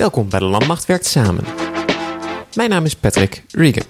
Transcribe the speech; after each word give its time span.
Welkom 0.00 0.28
bij 0.28 0.38
de 0.38 0.44
Landmacht 0.44 0.86
Werkt 0.86 1.06
Samen. 1.06 1.44
Mijn 2.54 2.70
naam 2.70 2.84
is 2.84 2.96
Patrick 2.96 3.44
Regan. 3.50 3.82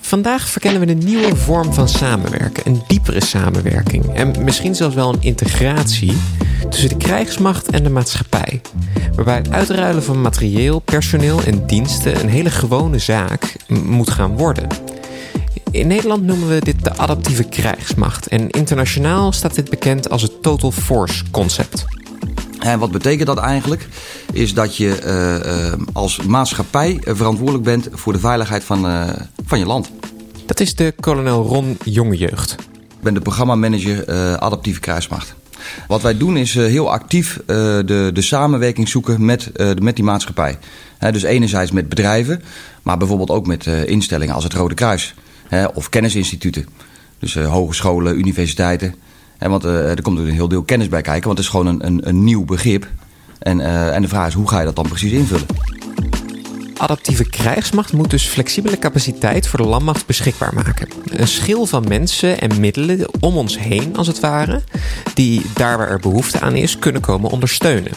Vandaag 0.00 0.48
verkennen 0.48 0.80
we 0.80 0.88
een 0.88 1.04
nieuwe 1.04 1.36
vorm 1.36 1.72
van 1.72 1.88
samenwerken, 1.88 2.66
een 2.66 2.82
diepere 2.86 3.24
samenwerking 3.24 4.14
en 4.14 4.44
misschien 4.44 4.74
zelfs 4.74 4.94
wel 4.94 5.12
een 5.12 5.22
integratie 5.22 6.16
tussen 6.68 6.88
de 6.88 6.96
krijgsmacht 6.96 7.70
en 7.70 7.82
de 7.82 7.90
maatschappij. 7.90 8.60
Waarbij 9.14 9.36
het 9.36 9.50
uitruilen 9.50 10.02
van 10.02 10.20
materieel, 10.20 10.78
personeel 10.78 11.42
en 11.42 11.66
diensten 11.66 12.20
een 12.20 12.28
hele 12.28 12.50
gewone 12.50 12.98
zaak 12.98 13.56
moet 13.68 14.10
gaan 14.10 14.36
worden. 14.36 14.66
In 15.70 15.86
Nederland 15.86 16.22
noemen 16.22 16.48
we 16.48 16.60
dit 16.60 16.84
de 16.84 16.96
adaptieve 16.96 17.44
krijgsmacht 17.44 18.28
en 18.28 18.50
internationaal 18.50 19.32
staat 19.32 19.54
dit 19.54 19.70
bekend 19.70 20.10
als 20.10 20.22
het 20.22 20.42
Total 20.42 20.70
Force 20.70 21.24
concept. 21.30 21.95
En 22.66 22.78
wat 22.78 22.90
betekent 22.90 23.26
dat 23.26 23.38
eigenlijk? 23.38 23.88
Is 24.32 24.54
dat 24.54 24.76
je 24.76 25.00
uh, 25.04 25.72
uh, 25.72 25.86
als 25.92 26.22
maatschappij 26.22 26.98
verantwoordelijk 27.04 27.64
bent 27.64 27.88
voor 27.92 28.12
de 28.12 28.18
veiligheid 28.18 28.64
van, 28.64 28.86
uh, 28.86 29.08
van 29.46 29.58
je 29.58 29.66
land. 29.66 29.90
Dat 30.46 30.60
is 30.60 30.74
de 30.74 30.94
kolonel 31.00 31.42
Ron 31.42 31.78
Jongejeugd. 31.84 32.52
Ik 32.70 33.02
ben 33.02 33.14
de 33.14 33.20
programmamanager 33.20 34.06
Adaptieve 34.38 34.80
Krijgsmacht. 34.80 35.34
Wat 35.88 36.02
wij 36.02 36.16
doen 36.16 36.36
is 36.36 36.54
heel 36.54 36.90
actief 36.90 37.40
de, 37.46 38.10
de 38.12 38.22
samenwerking 38.22 38.88
zoeken 38.88 39.24
met, 39.24 39.50
met 39.80 39.96
die 39.96 40.04
maatschappij. 40.04 40.58
dus 40.98 41.22
enerzijds 41.22 41.70
met 41.70 41.88
bedrijven, 41.88 42.42
maar 42.82 42.96
bijvoorbeeld 42.96 43.30
ook 43.30 43.46
met 43.46 43.66
instellingen 43.66 44.34
als 44.34 44.44
het 44.44 44.54
Rode 44.54 44.74
Kruis. 44.74 45.14
of 45.74 45.88
kennisinstituten. 45.88 46.66
Dus 47.18 47.34
hogescholen, 47.34 48.18
universiteiten. 48.18 48.94
En 49.38 49.50
want 49.50 49.64
uh, 49.64 49.90
er 49.90 50.02
komt 50.02 50.18
er 50.18 50.26
een 50.26 50.32
heel 50.32 50.48
deel 50.48 50.62
kennis 50.62 50.88
bij 50.88 51.02
kijken, 51.02 51.26
want 51.26 51.38
het 51.38 51.46
is 51.46 51.52
gewoon 51.52 51.66
een, 51.66 51.86
een, 51.86 52.08
een 52.08 52.24
nieuw 52.24 52.44
begrip. 52.44 52.88
En, 53.38 53.58
uh, 53.58 53.94
en 53.94 54.02
de 54.02 54.08
vraag 54.08 54.26
is, 54.26 54.34
hoe 54.34 54.48
ga 54.48 54.58
je 54.58 54.64
dat 54.64 54.76
dan 54.76 54.88
precies 54.88 55.12
invullen? 55.12 55.46
Adaptieve 56.78 57.28
krijgsmacht 57.28 57.92
moet 57.92 58.10
dus 58.10 58.24
flexibele 58.24 58.78
capaciteit 58.78 59.46
voor 59.46 59.58
de 59.58 59.66
landmacht 59.66 60.06
beschikbaar 60.06 60.54
maken. 60.54 60.88
Een 61.04 61.28
schil 61.28 61.66
van 61.66 61.84
mensen 61.88 62.40
en 62.40 62.60
middelen 62.60 63.06
om 63.20 63.36
ons 63.36 63.58
heen, 63.58 63.96
als 63.96 64.06
het 64.06 64.20
ware, 64.20 64.62
die 65.14 65.42
daar 65.54 65.78
waar 65.78 65.90
er 65.90 66.00
behoefte 66.00 66.40
aan 66.40 66.54
is, 66.54 66.78
kunnen 66.78 67.00
komen 67.00 67.30
ondersteunen. 67.30 67.92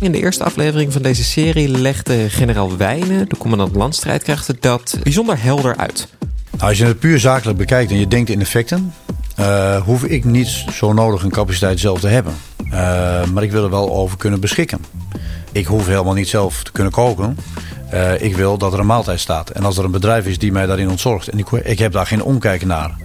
In 0.00 0.12
de 0.12 0.18
eerste 0.18 0.44
aflevering 0.44 0.92
van 0.92 1.02
deze 1.02 1.24
serie 1.24 1.68
legde 1.68 2.30
generaal 2.30 2.76
Wijnen, 2.76 3.28
de 3.28 3.36
commandant 3.36 3.74
landstrijdkrachten, 3.74 4.56
dat 4.60 4.98
bijzonder 5.02 5.42
helder 5.42 5.76
uit. 5.76 6.08
Nou, 6.50 6.68
als 6.68 6.78
je 6.78 6.84
het 6.84 6.98
puur 6.98 7.18
zakelijk 7.18 7.58
bekijkt 7.58 7.90
en 7.90 7.98
je 7.98 8.08
denkt 8.08 8.30
in 8.30 8.40
effecten, 8.40 8.92
uh, 9.40 9.82
hoef 9.82 10.04
ik 10.04 10.24
niet 10.24 10.64
zo 10.72 10.92
nodig 10.92 11.22
een 11.22 11.30
capaciteit 11.30 11.80
zelf 11.80 12.00
te 12.00 12.08
hebben. 12.08 12.34
Uh, 12.64 12.72
maar 13.24 13.42
ik 13.42 13.50
wil 13.50 13.64
er 13.64 13.70
wel 13.70 13.92
over 13.92 14.16
kunnen 14.16 14.40
beschikken. 14.40 14.78
Ik 15.52 15.66
hoef 15.66 15.86
helemaal 15.86 16.14
niet 16.14 16.28
zelf 16.28 16.62
te 16.62 16.72
kunnen 16.72 16.92
koken. 16.92 17.36
Uh, 17.92 18.22
ik 18.22 18.36
wil 18.36 18.58
dat 18.58 18.72
er 18.72 18.78
een 18.78 18.86
maaltijd 18.86 19.20
staat. 19.20 19.50
En 19.50 19.64
als 19.64 19.78
er 19.78 19.84
een 19.84 19.90
bedrijf 19.90 20.26
is 20.26 20.38
die 20.38 20.52
mij 20.52 20.66
daarin 20.66 20.88
ontzorgt... 20.90 21.28
en 21.28 21.38
ik, 21.38 21.50
ik 21.50 21.78
heb 21.78 21.92
daar 21.92 22.06
geen 22.06 22.22
omkijken 22.22 22.66
naar... 22.66 22.96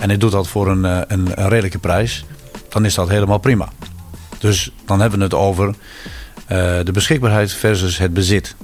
en 0.00 0.10
ik 0.10 0.20
doe 0.20 0.30
dat 0.30 0.48
voor 0.48 0.68
een, 0.68 0.84
een, 0.84 1.08
een 1.08 1.48
redelijke 1.48 1.78
prijs... 1.78 2.24
dan 2.68 2.84
is 2.84 2.94
dat 2.94 3.08
helemaal 3.08 3.38
prima. 3.38 3.68
Dus 4.38 4.72
dan 4.86 5.00
hebben 5.00 5.18
we 5.18 5.24
het 5.24 5.34
over 5.34 5.74
de 6.84 6.92
beschikbaarheid 6.92 7.52
versus 7.52 7.98
het 7.98 8.12
bezit. 8.12 8.54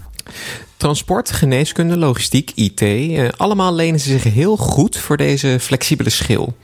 Transport, 0.77 1.33
geneeskunde, 1.33 1.97
logistiek, 1.97 2.53
IT, 2.55 2.81
eh, 2.81 3.29
allemaal 3.37 3.75
lenen 3.75 4.01
ze 4.01 4.09
zich 4.09 4.23
heel 4.23 4.57
goed 4.57 4.97
voor 4.97 5.17
deze 5.17 5.59
flexibele 5.61 6.11
schil. 6.11 6.57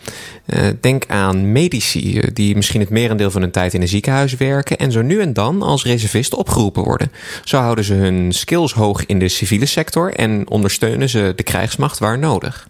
Eh, 0.47 0.67
denk 0.81 1.05
aan 1.07 1.53
medici, 1.53 2.19
eh, 2.19 2.29
die 2.33 2.57
misschien 2.57 2.81
het 2.81 2.91
merendeel 2.91 3.31
van 3.31 3.41
hun 3.41 3.51
tijd 3.51 3.75
in 3.75 3.83
een 3.83 3.89
ziekenhuis 3.89 4.35
werken 4.35 4.79
en 4.79 4.93
zo 4.93 5.03
nu 5.03 5.21
en 5.21 5.33
dan 5.33 5.63
als 5.63 5.85
reservist 5.85 6.35
opgeroepen 6.35 6.83
worden. 6.83 7.13
Zo 7.45 7.59
houden 7.59 7.85
ze 7.85 7.95
hun 7.95 8.33
skills 8.33 8.73
hoog 8.73 9.07
in 9.07 9.19
de 9.19 9.29
civiele 9.29 9.67
sector 9.67 10.15
en 10.15 10.49
ondersteunen 10.49 11.09
ze 11.09 11.33
de 11.37 11.43
krijgsmacht 11.43 11.99
waar 11.99 12.19
nodig. 12.19 12.69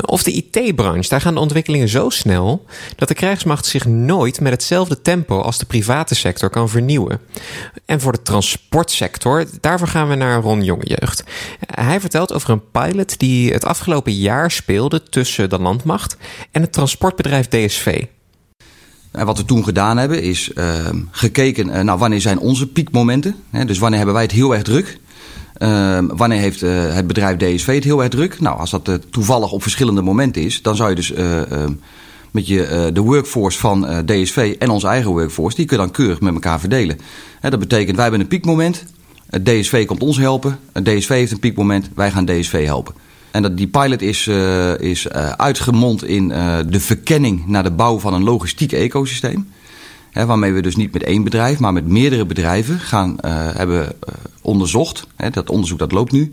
Of 0.00 0.22
de 0.22 0.32
IT-branche, 0.32 1.08
daar 1.08 1.20
gaan 1.20 1.34
de 1.34 1.40
ontwikkelingen 1.40 1.88
zo 1.88 2.08
snel 2.08 2.64
dat 2.96 3.08
de 3.08 3.14
krijgsmacht 3.14 3.66
zich 3.66 3.86
nooit 3.86 4.40
met 4.40 4.52
hetzelfde 4.52 5.02
tempo 5.02 5.40
als 5.40 5.58
de 5.58 5.66
private 5.66 6.14
sector 6.14 6.50
kan 6.50 6.68
vernieuwen. 6.68 7.20
En 7.84 8.00
voor 8.00 8.12
de 8.12 8.22
transportsector, 8.22 9.46
daarvoor 9.60 9.88
gaan 9.88 10.08
we 10.08 10.14
naar 10.14 10.40
Ron 10.40 10.64
Jongejeugd. 10.64 11.24
Hij 11.66 12.00
vertelt 12.00 12.32
over 12.32 12.50
een 12.50 12.70
pilot 12.70 13.18
die 13.18 13.52
het 13.52 13.64
afgelopen 13.64 14.14
jaar 14.14 14.50
speelde 14.50 15.02
tussen 15.02 15.50
de 15.50 15.58
landmacht 15.58 16.16
en 16.50 16.60
het 16.60 16.72
transportbedrijf 16.72 17.48
DSV. 17.48 18.04
En 19.10 19.26
wat 19.26 19.38
we 19.38 19.44
toen 19.44 19.64
gedaan 19.64 19.96
hebben 19.96 20.22
is 20.22 20.50
uh, 20.54 20.88
gekeken 21.10 21.68
uh, 21.68 21.80
nou, 21.80 21.98
wanneer 21.98 22.20
zijn 22.20 22.38
onze 22.38 22.66
piekmomenten. 22.66 23.36
Hè, 23.50 23.64
dus 23.64 23.78
wanneer 23.78 23.96
hebben 23.98 24.14
wij 24.14 24.24
het 24.24 24.32
heel 24.32 24.54
erg 24.54 24.62
druk. 24.62 24.98
Uh, 25.58 25.98
wanneer 26.06 26.38
heeft 26.38 26.62
uh, 26.62 26.94
het 26.94 27.06
bedrijf 27.06 27.36
DSV 27.36 27.74
het 27.74 27.84
heel 27.84 28.00
erg 28.00 28.10
druk? 28.10 28.40
Nou, 28.40 28.58
als 28.58 28.70
dat 28.70 28.88
uh, 28.88 28.94
toevallig 29.10 29.52
op 29.52 29.62
verschillende 29.62 30.02
momenten 30.02 30.42
is, 30.42 30.62
dan 30.62 30.76
zou 30.76 30.88
je 30.88 30.94
dus 30.94 31.12
ehm, 31.12 31.72
met 32.30 32.46
je, 32.46 32.90
de 32.92 33.00
workforce 33.00 33.58
van 33.58 34.04
DSV 34.04 34.56
en 34.58 34.70
onze 34.70 34.86
eigen 34.86 35.10
workforce, 35.10 35.56
die 35.56 35.66
kun 35.66 35.76
je 35.76 35.82
dan 35.82 35.92
keurig 35.92 36.20
met 36.20 36.34
elkaar 36.34 36.60
verdelen. 36.60 36.98
dat 37.40 37.58
betekent, 37.58 37.94
wij 37.94 38.02
hebben 38.02 38.20
een 38.20 38.28
piekmoment, 38.28 38.84
DSV 39.42 39.86
komt 39.86 40.02
ons 40.02 40.16
helpen, 40.16 40.58
DSV 40.82 41.08
heeft 41.08 41.32
een 41.32 41.38
piekmoment, 41.38 41.90
wij 41.94 42.10
gaan 42.10 42.24
DSV 42.24 42.64
helpen. 42.64 42.94
En 43.30 43.42
dat, 43.42 43.56
die 43.56 43.66
pilot 43.66 44.02
is, 44.02 44.26
is 44.78 45.08
uitgemond 45.36 46.04
in 46.04 46.28
de 46.68 46.80
verkenning 46.80 47.46
naar 47.46 47.62
de 47.62 47.70
bouw 47.70 47.98
van 47.98 48.14
een 48.14 48.24
logistiek 48.24 48.72
ecosysteem. 48.72 49.48
Hè, 50.14 50.26
waarmee 50.26 50.52
we 50.52 50.62
dus 50.62 50.76
niet 50.76 50.92
met 50.92 51.02
één 51.02 51.24
bedrijf, 51.24 51.58
maar 51.58 51.72
met 51.72 51.86
meerdere 51.86 52.26
bedrijven 52.26 52.78
gaan, 52.78 53.16
hebben 53.56 53.92
onderzocht. 54.42 55.06
Hè, 55.16 55.30
dat 55.30 55.50
onderzoek 55.50 55.78
dat 55.78 55.92
loopt 55.92 56.12
nu. 56.12 56.30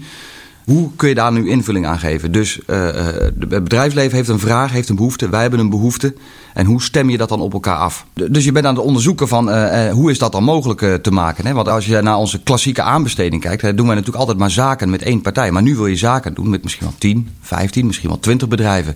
Hoe 0.65 0.89
kun 0.95 1.09
je 1.09 1.15
daar 1.15 1.31
nu 1.31 1.49
invulling 1.49 1.85
aan 1.85 1.99
geven? 1.99 2.31
Dus 2.31 2.59
het 2.65 3.49
bedrijfsleven 3.49 4.15
heeft 4.15 4.29
een 4.29 4.39
vraag, 4.39 4.71
heeft 4.71 4.89
een 4.89 4.95
behoefte. 4.95 5.29
Wij 5.29 5.41
hebben 5.41 5.59
een 5.59 5.69
behoefte. 5.69 6.15
En 6.53 6.65
hoe 6.65 6.81
stem 6.81 7.09
je 7.09 7.17
dat 7.17 7.29
dan 7.29 7.41
op 7.41 7.53
elkaar 7.53 7.77
af? 7.77 8.05
Dus 8.13 8.45
je 8.45 8.51
bent 8.51 8.65
aan 8.65 8.75
het 8.75 8.83
onderzoeken 8.83 9.27
van 9.27 9.65
hoe 9.89 10.11
is 10.11 10.17
dat 10.17 10.31
dan 10.31 10.43
mogelijk 10.43 11.03
te 11.03 11.11
maken. 11.11 11.45
Hè? 11.45 11.53
Want 11.53 11.67
als 11.67 11.85
je 11.85 12.01
naar 12.01 12.17
onze 12.17 12.43
klassieke 12.43 12.81
aanbesteding 12.81 13.41
kijkt, 13.41 13.61
doen 13.61 13.85
wij 13.85 13.95
natuurlijk 13.95 14.17
altijd 14.17 14.37
maar 14.37 14.51
zaken 14.51 14.89
met 14.89 15.01
één 15.01 15.21
partij. 15.21 15.51
Maar 15.51 15.61
nu 15.61 15.75
wil 15.75 15.87
je 15.87 15.95
zaken 15.95 16.33
doen 16.33 16.49
met 16.49 16.63
misschien 16.63 16.85
wel 16.85 16.95
10, 16.97 17.29
15, 17.41 17.85
misschien 17.85 18.09
wel 18.09 18.19
20 18.19 18.47
bedrijven. 18.47 18.95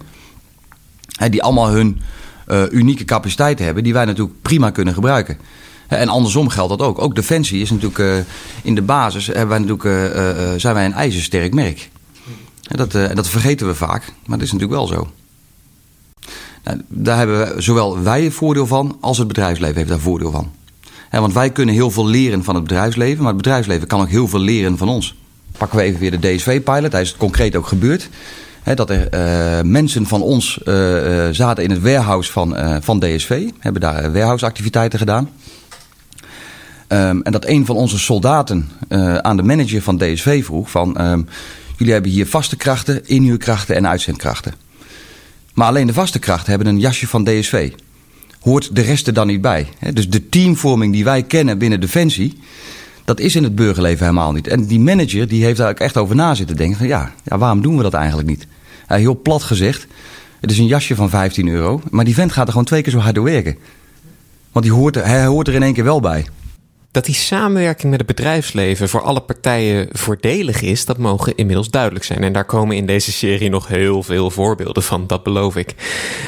Hè, 1.18 1.30
die 1.30 1.44
allemaal 1.44 1.70
hun 1.70 2.02
unieke 2.72 3.06
capaciteiten 3.06 3.66
hebben, 3.66 3.84
die 3.84 3.94
wij 3.94 4.06
natuurlijk 4.06 4.42
prima 4.42 4.70
kunnen 4.70 4.94
gebruiken. 4.94 5.38
En 5.88 6.10
andersom 6.10 6.50
geldt 6.50 6.78
dat 6.78 6.88
ook. 6.88 7.02
Ook 7.02 7.16
Defensie 7.16 7.62
is 7.62 7.72
natuurlijk 7.72 8.26
in 8.62 8.76
de 8.76 8.82
basis 8.82 9.28
wij 9.28 9.60
natuurlijk, 9.60 10.14
zijn 10.62 10.74
wij 10.74 10.86
een 10.86 10.94
ijzersterk 10.94 11.54
merk. 11.54 11.90
Dat, 12.62 12.92
dat 12.92 13.28
vergeten 13.28 13.68
we 13.68 13.76
vaak, 13.76 14.14
maar 14.26 14.38
dat 14.38 14.48
is 14.48 14.54
natuurlijk 14.54 14.80
wel 14.80 14.88
zo. 14.88 15.12
Nou, 16.66 16.82
daar 16.88 17.18
hebben 17.18 17.56
we 17.56 17.62
zowel 17.62 18.02
wij 18.02 18.32
voordeel 18.32 18.68
van 18.68 18.98
als 19.00 19.18
het 19.18 19.28
bedrijfsleven 19.28 19.78
heeft 19.78 19.90
daar 19.90 20.00
voordeel 20.00 20.32
van. 20.32 20.52
want 21.12 21.34
wij 21.34 21.50
kunnen 21.50 21.76
heel 21.76 21.92
veel 21.92 22.08
leren 22.08 22.44
van 22.44 22.56
het 22.56 22.64
bedrijfsleven, 22.64 23.24
maar 23.24 23.34
het 23.34 23.42
bedrijfsleven 23.42 23.88
kan 23.88 24.02
ook 24.02 24.10
heel 24.10 24.28
veel 24.28 24.40
leren 24.40 24.78
van 24.78 24.90
ons. 24.90 25.16
Pakken 25.58 25.78
we 25.78 25.84
even 25.84 26.00
weer 26.00 26.20
de 26.20 26.36
DSV-pilot, 26.36 26.92
daar 26.92 27.02
is 27.02 27.18
concreet 27.18 27.56
ook 27.56 27.68
gebeurd. 27.68 28.10
Dat 28.74 28.90
er 28.90 29.08
uh, 29.14 29.62
mensen 29.62 30.06
van 30.06 30.22
ons 30.22 30.60
uh, 30.66 31.28
zaten 31.32 31.64
in 31.64 31.72
het 31.72 31.82
warehouse 31.82 32.32
van, 32.32 32.56
van 32.82 33.00
DSV, 33.00 33.50
hebben 33.60 33.82
daar 33.82 34.12
warehouse-activiteiten 34.12 35.00
gedaan. 35.00 35.30
Um, 36.88 37.22
en 37.22 37.32
dat 37.32 37.46
een 37.46 37.66
van 37.66 37.76
onze 37.76 38.00
soldaten 38.00 38.70
aan 39.22 39.38
de 39.38 39.44
manager 39.44 39.82
van 39.82 39.98
DSV 39.98 40.46
vroeg 40.46 40.72
van... 40.72 41.02
Um, 41.02 41.28
jullie 41.78 41.94
hebben 41.94 42.12
hier 42.12 42.28
vaste 42.28 42.56
krachten, 42.56 43.08
inhuurkrachten 43.08 43.76
en 43.76 43.88
uitzendkrachten. 43.88 44.54
Maar 45.54 45.68
alleen 45.68 45.88
de 45.88 45.94
vaste 45.94 46.20
krachten 46.20 46.50
hebben 46.50 46.68
een 46.68 46.80
jasje 46.80 47.08
van 47.08 47.24
DSV. 47.24 47.72
Hoort 48.40 48.76
de 48.76 48.82
rest 48.82 49.08
er 49.08 49.14
dan 49.14 49.28
niet 49.28 49.42
bij? 49.42 49.68
Dus 49.94 50.10
de 50.10 50.30
teamvorming 50.30 50.94
die 50.94 51.04
wij 51.04 51.24
kennen 51.24 51.58
binnen 51.58 51.82
Defensie, 51.82 52.38
dat 53.06 53.20
is 53.20 53.36
in 53.36 53.44
het 53.44 53.56
burgerleven 53.56 54.06
helemaal 54.06 54.32
niet. 54.32 54.48
En 54.48 54.66
die 54.66 54.80
manager 54.80 55.28
die 55.28 55.44
heeft 55.44 55.58
daar 55.58 55.70
ook 55.70 55.80
echt 55.80 55.98
over 55.98 56.16
na 56.16 56.36
zitten 56.36 56.56
denken 56.56 56.78
van 56.78 56.88
ja, 56.88 57.12
ja 57.24 57.38
waarom 57.38 57.62
doen 57.62 57.78
we 57.78 57.84
dat 57.84 57.94
eigenlijk 57.94 58.28
niet? 58.28 58.48
Heel 58.88 59.22
plat 59.22 59.44
gezegd, 59.44 59.88
het 60.40 60.52
is 60.52 60.58
een 60.58 60.68
jasje 60.68 60.96
van 60.96 61.10
15 61.10 61.48
euro, 61.48 61.82
maar 61.90 62.06
die 62.06 62.14
vent 62.14 62.32
gaat 62.32 62.46
er 62.46 62.52
gewoon 62.52 62.68
twee 62.68 62.82
keer 62.82 62.92
zo 62.92 63.00
hard 63.00 63.16
door 63.16 63.24
werken. 63.24 63.58
Want 64.52 64.66
die 64.66 64.74
hoort 64.74 64.96
er, 64.96 65.06
hij 65.06 65.26
hoort 65.26 65.48
er 65.48 65.54
in 65.54 65.64
één 65.64 65.74
keer 65.74 65.84
wel 65.84 66.00
bij. 66.00 66.26
Dat 66.92 67.06
die 67.06 67.16
samenwerking 67.16 67.90
met 67.90 68.00
het 68.00 68.08
bedrijfsleven 68.08 68.90
voor 68.90 69.02
alle 69.02 69.22
partijen 69.22 69.88
voordelig 69.92 70.62
is, 70.62 70.86
dat 70.86 70.98
mogen 70.98 71.36
inmiddels 71.36 71.70
duidelijk 71.70 72.06
zijn. 72.06 72.24
En 72.24 72.34
daar 72.34 72.46
komen 72.46 72.76
in 72.76 72.86
deze 72.86 73.12
serie 73.12 73.50
nog 73.50 73.68
heel 73.68 74.04
veel 74.04 74.32
voorbeelden 74.32 74.84
van, 74.84 75.08
dat 75.08 75.24
beloof 75.24 75.56
ik. 75.56 75.76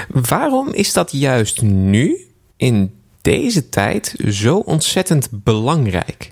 Waarom 0.08 0.74
is 0.74 0.94
dat 0.94 1.12
juist 1.12 1.62
nu, 1.62 2.26
in 2.58 2.94
deze 3.22 3.70
tijd, 3.70 4.16
zo 4.30 4.58
ontzettend 4.58 5.30
belangrijk? 5.32 6.32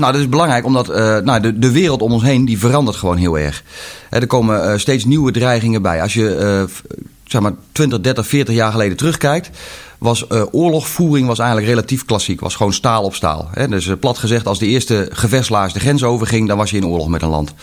Nou, 0.00 0.12
dat 0.12 0.20
is 0.20 0.28
belangrijk 0.28 0.64
omdat 0.64 0.90
uh, 0.90 1.18
nou, 1.18 1.40
de, 1.40 1.58
de 1.58 1.70
wereld 1.70 2.02
om 2.02 2.12
ons 2.12 2.22
heen 2.22 2.44
die 2.44 2.58
verandert 2.58 2.96
gewoon 2.96 3.16
heel 3.16 3.38
erg. 3.38 3.62
er 4.10 4.26
komen 4.26 4.64
uh, 4.64 4.78
steeds 4.78 5.04
nieuwe 5.04 5.32
dreigingen 5.32 5.82
bij. 5.82 6.02
Als 6.02 6.14
je 6.14 6.38
uh, 6.40 6.94
zeg 7.24 7.40
maar 7.40 7.52
20, 7.72 8.00
30, 8.00 8.26
40 8.26 8.54
jaar 8.54 8.72
geleden 8.72 8.96
terugkijkt, 8.96 9.50
was 9.98 10.30
oorlogvoering 10.50 11.26
was 11.26 11.38
eigenlijk 11.38 11.68
relatief 11.68 12.04
klassiek. 12.04 12.40
Was 12.40 12.54
gewoon 12.54 12.72
staal 12.72 13.02
op 13.02 13.14
staal. 13.14 13.50
Dus 13.68 13.90
plat 14.00 14.18
gezegd, 14.18 14.46
als 14.46 14.58
de 14.58 14.66
eerste 14.66 15.08
gevechtslaars 15.12 15.72
de 15.72 15.80
grens 15.80 16.02
overging, 16.02 16.48
dan 16.48 16.56
was 16.56 16.70
je 16.70 16.76
in 16.76 16.86
oorlog 16.86 17.08
met 17.08 17.22
een 17.22 17.28
land. 17.28 17.54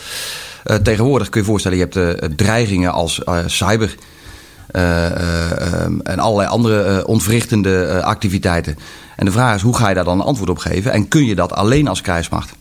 tegenwoordig 0.82 1.28
kun 1.28 1.40
je 1.40 1.46
je 1.46 1.52
voorstellen, 1.52 1.78
je 1.78 1.88
hebt 1.90 2.36
dreigingen 2.36 2.92
als 2.92 3.20
cyber. 3.46 3.94
en 6.02 6.18
allerlei 6.18 6.48
andere 6.48 7.06
ontwrichtende 7.06 8.02
activiteiten. 8.02 8.76
En 9.18 9.24
de 9.24 9.32
vraag 9.32 9.54
is, 9.54 9.62
hoe 9.62 9.76
ga 9.76 9.88
je 9.88 9.94
daar 9.94 10.04
dan 10.04 10.20
een 10.20 10.26
antwoord 10.26 10.50
op 10.50 10.58
geven? 10.58 10.92
En 10.92 11.08
kun 11.08 11.24
je 11.24 11.34
dat 11.34 11.52
alleen 11.52 11.88
als 11.88 12.00
krijgsmacht? 12.00 12.52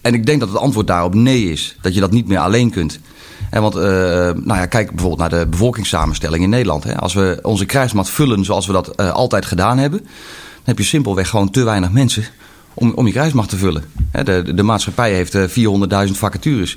En 0.00 0.14
ik 0.14 0.26
denk 0.26 0.40
dat 0.40 0.48
het 0.48 0.58
antwoord 0.58 0.86
daarop 0.86 1.14
nee 1.14 1.44
is. 1.44 1.76
Dat 1.80 1.94
je 1.94 2.00
dat 2.00 2.10
niet 2.10 2.28
meer 2.28 2.38
alleen 2.38 2.70
kunt. 2.70 3.00
En 3.50 3.62
want, 3.62 3.76
uh, 3.76 3.82
nou 3.82 4.54
ja, 4.54 4.66
kijk 4.66 4.90
bijvoorbeeld 4.90 5.30
naar 5.30 5.40
de 5.40 5.46
bevolkingssamenstelling 5.46 6.42
in 6.42 6.50
Nederland. 6.50 6.84
Hè. 6.84 6.96
Als 6.96 7.14
we 7.14 7.38
onze 7.42 7.64
krijgsmacht 7.64 8.08
vullen 8.08 8.44
zoals 8.44 8.66
we 8.66 8.72
dat 8.72 9.00
uh, 9.00 9.10
altijd 9.10 9.46
gedaan 9.46 9.78
hebben... 9.78 9.98
dan 9.98 10.08
heb 10.64 10.78
je 10.78 10.84
simpelweg 10.84 11.28
gewoon 11.28 11.50
te 11.50 11.64
weinig 11.64 11.90
mensen 11.90 12.24
om, 12.74 12.92
om 12.94 13.06
je 13.06 13.12
krijgsmacht 13.12 13.48
te 13.48 13.56
vullen. 13.56 13.84
Hè, 14.10 14.24
de, 14.24 14.54
de, 14.54 14.62
maatschappij 14.62 15.12
heeft 15.14 15.34
uh, 15.34 15.44
400.000 16.06 16.12
vacatures 16.12 16.76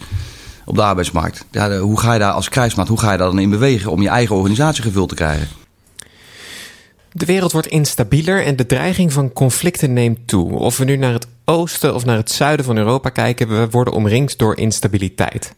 op 0.66 0.76
de 0.76 0.84
arbeidsmarkt. 0.84 1.46
Ja, 1.52 1.78
hoe 1.78 2.00
ga 2.00 2.14
je 2.14 2.20
daar 2.20 2.34
als 2.34 2.50
krijgsmacht, 2.50 2.90
hoe 2.90 3.00
ga 3.00 3.12
je 3.12 3.18
daar 3.18 3.28
dan 3.28 3.40
in 3.40 3.50
bewegen... 3.50 3.92
om 3.92 4.02
je 4.02 4.10
eigen 4.10 4.36
organisatie 4.36 4.84
gevuld 4.84 5.10
te 5.10 5.16
krijgen? 5.16 5.48
De 7.16 7.26
wereld 7.26 7.52
wordt 7.52 7.68
instabieler 7.68 8.46
en 8.46 8.56
de 8.56 8.66
dreiging 8.66 9.14
van 9.14 9.34
conflicten 9.34 9.94
neemt 9.94 10.28
toe. 10.28 10.52
Of 10.52 10.78
we 10.78 10.84
nu 10.84 10.96
naar 10.96 11.14
het 11.14 11.28
oosten 11.46 11.96
of 11.96 12.06
naar 12.06 12.18
het 12.18 12.32
zuiden 12.32 12.66
van 12.66 12.78
Europa 12.78 13.10
kijken, 13.10 13.48
we 13.48 13.70
worden 13.70 13.94
omringd 13.94 14.38
door 14.38 14.58
instabiliteit. 14.58 15.54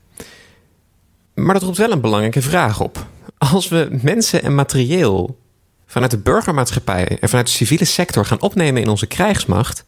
Maar 1.34 1.54
dat 1.54 1.64
roept 1.64 1.78
wel 1.78 1.92
een 1.92 2.02
belangrijke 2.02 2.42
vraag 2.42 2.82
op. 2.82 3.06
Als 3.38 3.68
we 3.68 3.98
mensen 4.02 4.44
en 4.44 4.56
materieel 4.56 5.40
vanuit 5.86 6.12
de 6.12 6.18
burgermaatschappij 6.18 7.18
en 7.20 7.30
vanuit 7.30 7.48
de 7.48 7.54
civiele 7.54 7.86
sector 7.86 8.26
gaan 8.26 8.42
opnemen 8.42 8.82
in 8.82 8.90
onze 8.90 9.08
krijgsmacht, 9.08 9.84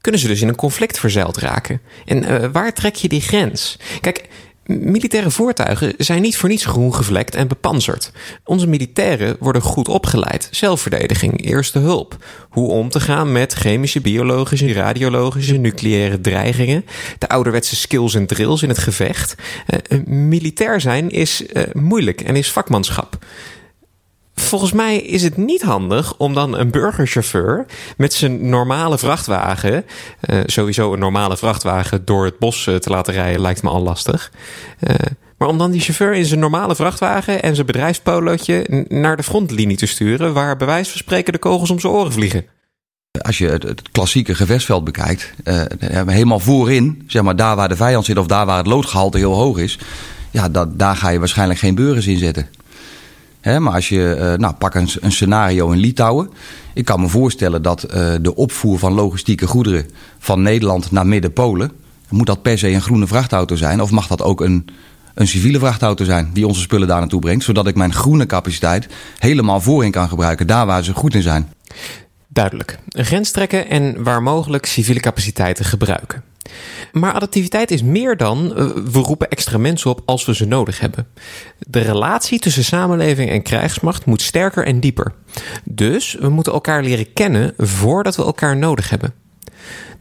kunnen 0.00 0.20
ze 0.20 0.26
dus 0.26 0.40
in 0.40 0.48
een 0.48 0.56
conflict 0.56 0.98
verzeild 0.98 1.36
raken. 1.36 1.80
En 2.04 2.22
uh, 2.22 2.48
waar 2.52 2.72
trek 2.72 2.94
je 2.94 3.08
die 3.08 3.20
grens? 3.20 3.78
Kijk, 4.00 4.28
Militaire 4.68 5.30
voertuigen 5.30 5.94
zijn 5.96 6.22
niet 6.22 6.36
voor 6.36 6.48
niets 6.48 6.64
groen 6.64 6.94
gevlekt 6.94 7.34
en 7.34 7.48
bepanzerd. 7.48 8.12
Onze 8.44 8.66
militairen 8.66 9.36
worden 9.40 9.62
goed 9.62 9.88
opgeleid. 9.88 10.48
Zelfverdediging, 10.50 11.44
eerste 11.44 11.78
hulp. 11.78 12.16
Hoe 12.48 12.70
om 12.70 12.88
te 12.88 13.00
gaan 13.00 13.32
met 13.32 13.52
chemische, 13.52 14.00
biologische, 14.00 14.72
radiologische, 14.72 15.56
nucleaire 15.56 16.20
dreigingen. 16.20 16.84
De 17.18 17.28
ouderwetse 17.28 17.76
skills 17.76 18.14
en 18.14 18.26
drills 18.26 18.62
in 18.62 18.68
het 18.68 18.78
gevecht. 18.78 19.34
Uh, 19.88 20.00
militair 20.06 20.80
zijn 20.80 21.10
is 21.10 21.42
uh, 21.42 21.62
moeilijk 21.72 22.20
en 22.20 22.36
is 22.36 22.52
vakmanschap. 22.52 23.18
Volgens 24.48 24.72
mij 24.72 24.98
is 24.98 25.22
het 25.22 25.36
niet 25.36 25.62
handig 25.62 26.16
om 26.16 26.34
dan 26.34 26.58
een 26.58 26.70
burgerchauffeur 26.70 27.66
met 27.96 28.12
zijn 28.12 28.48
normale 28.48 28.98
vrachtwagen, 28.98 29.84
uh, 30.30 30.40
sowieso 30.46 30.92
een 30.92 30.98
normale 30.98 31.36
vrachtwagen 31.36 32.04
door 32.04 32.24
het 32.24 32.38
bos 32.38 32.66
uh, 32.66 32.74
te 32.74 32.90
laten 32.90 33.14
rijden, 33.14 33.40
lijkt 33.40 33.62
me 33.62 33.68
al 33.68 33.82
lastig. 33.82 34.32
Uh, 34.80 34.94
maar 35.38 35.48
om 35.48 35.58
dan 35.58 35.70
die 35.70 35.80
chauffeur 35.80 36.14
in 36.14 36.24
zijn 36.24 36.40
normale 36.40 36.74
vrachtwagen 36.74 37.42
en 37.42 37.54
zijn 37.54 37.66
bedrijfspolootje 37.66 38.84
naar 38.88 39.16
de 39.16 39.22
frontlinie 39.22 39.76
te 39.76 39.86
sturen, 39.86 40.32
waar 40.32 40.56
bij 40.56 40.66
wijze 40.66 40.90
van 40.90 41.00
spreken 41.00 41.32
de 41.32 41.38
kogels 41.38 41.70
om 41.70 41.80
zijn 41.80 41.92
oren 41.92 42.12
vliegen. 42.12 42.44
Als 43.20 43.38
je 43.38 43.48
het, 43.48 43.82
klassieke 43.92 44.34
gevechtsveld 44.34 44.84
bekijkt, 44.84 45.32
helemaal 46.06 46.40
voorin, 46.40 47.04
zeg 47.06 47.22
maar 47.22 47.36
daar 47.36 47.56
waar 47.56 47.68
de 47.68 47.76
vijand 47.76 48.04
zit 48.04 48.18
of 48.18 48.26
daar 48.26 48.46
waar 48.46 48.58
het 48.58 48.66
loodgehalte 48.66 49.18
heel 49.18 49.34
hoog 49.34 49.58
is, 49.58 49.78
ja, 50.30 50.48
dat, 50.48 50.78
daar 50.78 50.96
ga 50.96 51.08
je 51.08 51.18
waarschijnlijk 51.18 51.58
geen 51.58 51.74
burgers 51.74 52.06
in 52.06 52.18
zetten 52.18 52.48
maar 53.42 53.72
als 53.72 53.88
je, 53.88 54.16
uh, 54.18 54.38
nou, 54.38 54.54
pak 54.54 54.74
een, 54.74 54.88
een, 55.00 55.12
scenario 55.12 55.70
in 55.70 55.78
Litouwen. 55.78 56.30
Ik 56.74 56.84
kan 56.84 57.00
me 57.00 57.08
voorstellen 57.08 57.62
dat 57.62 57.84
uh, 57.84 58.14
de 58.20 58.34
opvoer 58.34 58.78
van 58.78 58.92
logistieke 58.92 59.46
goederen 59.46 59.86
van 60.18 60.42
Nederland 60.42 60.90
naar 60.90 61.06
Midden-Polen. 61.06 61.72
Moet 62.08 62.26
dat 62.26 62.42
per 62.42 62.58
se 62.58 62.68
een 62.68 62.80
groene 62.80 63.06
vrachtauto 63.06 63.56
zijn? 63.56 63.82
Of 63.82 63.90
mag 63.90 64.06
dat 64.06 64.22
ook 64.22 64.40
een, 64.40 64.66
een 65.14 65.28
civiele 65.28 65.58
vrachtauto 65.58 66.04
zijn 66.04 66.30
die 66.32 66.46
onze 66.46 66.60
spullen 66.60 66.88
daar 66.88 67.00
naartoe 67.00 67.20
brengt? 67.20 67.44
Zodat 67.44 67.66
ik 67.66 67.74
mijn 67.74 67.94
groene 67.94 68.26
capaciteit 68.26 68.88
helemaal 69.18 69.60
voorin 69.60 69.90
kan 69.90 70.08
gebruiken, 70.08 70.46
daar 70.46 70.66
waar 70.66 70.84
ze 70.84 70.94
goed 70.94 71.14
in 71.14 71.22
zijn. 71.22 71.52
Duidelijk. 72.28 72.78
Grens 72.88 73.30
trekken 73.30 73.68
en 73.68 74.02
waar 74.02 74.22
mogelijk 74.22 74.66
civiele 74.66 75.00
capaciteiten 75.00 75.64
gebruiken. 75.64 76.22
Maar 76.92 77.12
adaptiviteit 77.12 77.70
is 77.70 77.82
meer 77.82 78.16
dan 78.16 78.44
uh, 78.46 78.70
we 78.92 78.98
roepen 78.98 79.28
extra 79.28 79.58
mensen 79.58 79.90
op 79.90 80.02
als 80.04 80.24
we 80.24 80.34
ze 80.34 80.44
nodig 80.44 80.80
hebben. 80.80 81.06
De 81.58 81.80
relatie 81.80 82.38
tussen 82.38 82.64
samenleving 82.64 83.30
en 83.30 83.42
krijgsmacht 83.42 84.04
moet 84.04 84.22
sterker 84.22 84.66
en 84.66 84.80
dieper. 84.80 85.12
Dus 85.64 86.16
we 86.20 86.28
moeten 86.28 86.52
elkaar 86.52 86.82
leren 86.82 87.12
kennen 87.12 87.54
voordat 87.58 88.16
we 88.16 88.24
elkaar 88.24 88.56
nodig 88.56 88.90
hebben. 88.90 89.14